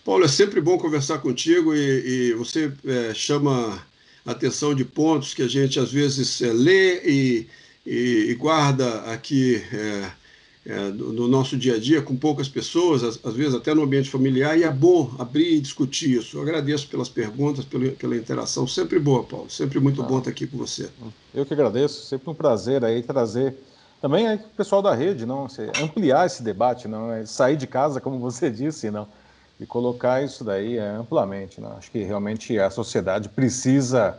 Paulo, 0.05 0.25
é 0.25 0.29
sempre 0.29 0.61
bom 0.61 0.77
conversar 0.79 1.19
contigo 1.19 1.75
e, 1.75 2.31
e 2.31 2.35
você 2.35 2.73
é, 2.85 3.15
chama 3.15 3.81
atenção 4.25 4.75
de 4.75 4.85
pontos 4.85 5.35
que 5.35 5.43
a 5.43 5.49
gente 5.49 5.79
às 5.79 5.91
vezes 5.91 6.41
é, 6.43 6.53
lê 6.53 7.03
e, 7.05 7.49
e, 7.87 8.27
e, 8.31 8.35
guarda 8.35 9.03
aqui 9.13 9.63
é, 9.73 10.11
é, 10.65 10.79
no, 10.91 11.13
no, 11.13 11.29
nosso 11.29 11.57
dia 11.57 11.75
a 11.75 11.79
dia 11.79 12.01
com 12.01 12.15
poucas 12.15 12.49
pessoas, 12.49 13.03
às, 13.03 13.19
às, 13.25 13.35
vezes 13.35 13.55
até 13.55 13.75
no 13.75 13.83
ambiente 13.83 14.09
familiar, 14.09 14.57
e 14.57 14.63
é 14.63 14.71
bom 14.71 15.13
abrir 15.19 15.57
e 15.57 15.61
discutir 15.61 16.19
isso. 16.19 16.37
Eu 16.37 16.43
agradeço 16.43 16.87
pelas 16.89 17.09
perguntas, 17.09 17.65
pela, 17.65 17.91
pela 17.91 18.17
interação, 18.17 18.67
sempre 18.67 18.99
boa, 19.01 19.25
Paulo, 19.25 19.51
sempre 19.51 19.81
muito 19.81 20.03
ah, 20.03 20.07
bom 20.07 20.19
estar 20.19 20.31
aqui 20.31 20.47
com 20.47 20.57
você. 20.57 20.89
Eu 21.35 21.45
que 21.45 21.53
agradeço, 21.53 22.07
sempre 22.07 22.31
um 22.31 22.35
prazer 22.35 22.85
aí 22.85 23.03
trazer 23.03 23.57
também 24.01 24.27
aí 24.27 24.37
o 24.37 24.57
pessoal 24.57 24.83
da 24.83 24.93
rede, 24.95 25.25
não, 25.25 25.47
ampliar 25.81 26.27
esse 26.27 26.43
debate, 26.43 26.89
não 26.89 27.13
é 27.13 27.25
sair 27.25 27.57
de 27.57 27.69
casa, 27.69 28.01
como 28.01 28.19
você 28.19 28.51
disse, 28.51 28.91
não 28.91 29.07
e 29.63 29.67
colocar 29.67 30.23
isso 30.23 30.43
daí 30.43 30.77
é, 30.77 30.89
amplamente. 30.89 31.61
Né? 31.61 31.73
Acho 31.79 31.91
que 31.91 32.03
realmente 32.03 32.59
a 32.59 32.69
sociedade 32.69 33.29
precisa 33.29 34.19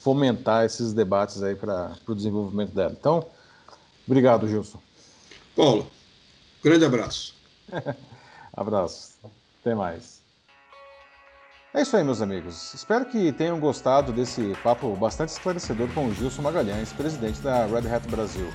fomentar 0.00 0.64
esses 0.64 0.92
debates 0.92 1.42
aí 1.42 1.54
para 1.54 1.94
o 2.08 2.14
desenvolvimento 2.14 2.74
dela. 2.74 2.94
Então, 2.98 3.24
obrigado, 4.06 4.48
Gilson. 4.48 4.80
Paulo, 5.54 5.86
grande 6.62 6.84
abraço. 6.84 7.36
abraço. 8.52 9.12
Até 9.60 9.74
mais. 9.74 10.20
É 11.72 11.82
isso 11.82 11.96
aí, 11.96 12.02
meus 12.02 12.20
amigos. 12.20 12.74
Espero 12.74 13.06
que 13.06 13.32
tenham 13.32 13.58
gostado 13.60 14.12
desse 14.12 14.54
papo 14.62 14.94
bastante 14.96 15.30
esclarecedor 15.30 15.88
com 15.94 16.08
o 16.08 16.14
Gilson 16.14 16.42
Magalhães, 16.42 16.92
presidente 16.92 17.40
da 17.40 17.64
Red 17.66 17.88
Hat 17.88 18.06
Brasil. 18.08 18.46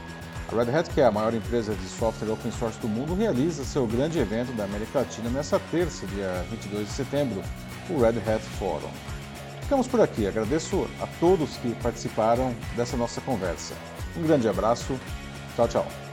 A 0.49 0.55
Red 0.55 0.71
Hat, 0.73 0.89
que 0.89 1.01
é 1.01 1.05
a 1.05 1.12
maior 1.12 1.33
empresa 1.33 1.75
de 1.75 1.86
software 1.88 2.31
open 2.31 2.51
source 2.51 2.79
do 2.79 2.88
mundo, 2.88 3.13
realiza 3.13 3.65
seu 3.65 3.86
grande 3.86 4.17
evento 4.17 4.53
da 4.53 4.63
América 4.63 4.99
Latina 4.99 5.29
nesta 5.29 5.60
terça, 5.71 6.07
dia 6.07 6.45
22 6.49 6.88
de 6.88 6.93
setembro, 6.93 7.43
o 7.89 7.99
Red 7.99 8.19
Hat 8.19 8.41
Forum. 8.57 8.89
Ficamos 9.62 9.86
por 9.86 9.99
aqui. 9.99 10.25
Agradeço 10.25 10.88
a 11.01 11.07
todos 11.19 11.57
que 11.57 11.75
participaram 11.83 12.55
dessa 12.77 12.95
nossa 12.95 13.19
conversa. 13.19 13.73
Um 14.15 14.23
grande 14.23 14.47
abraço. 14.47 14.97
Tchau, 15.57 15.67
tchau. 15.67 16.06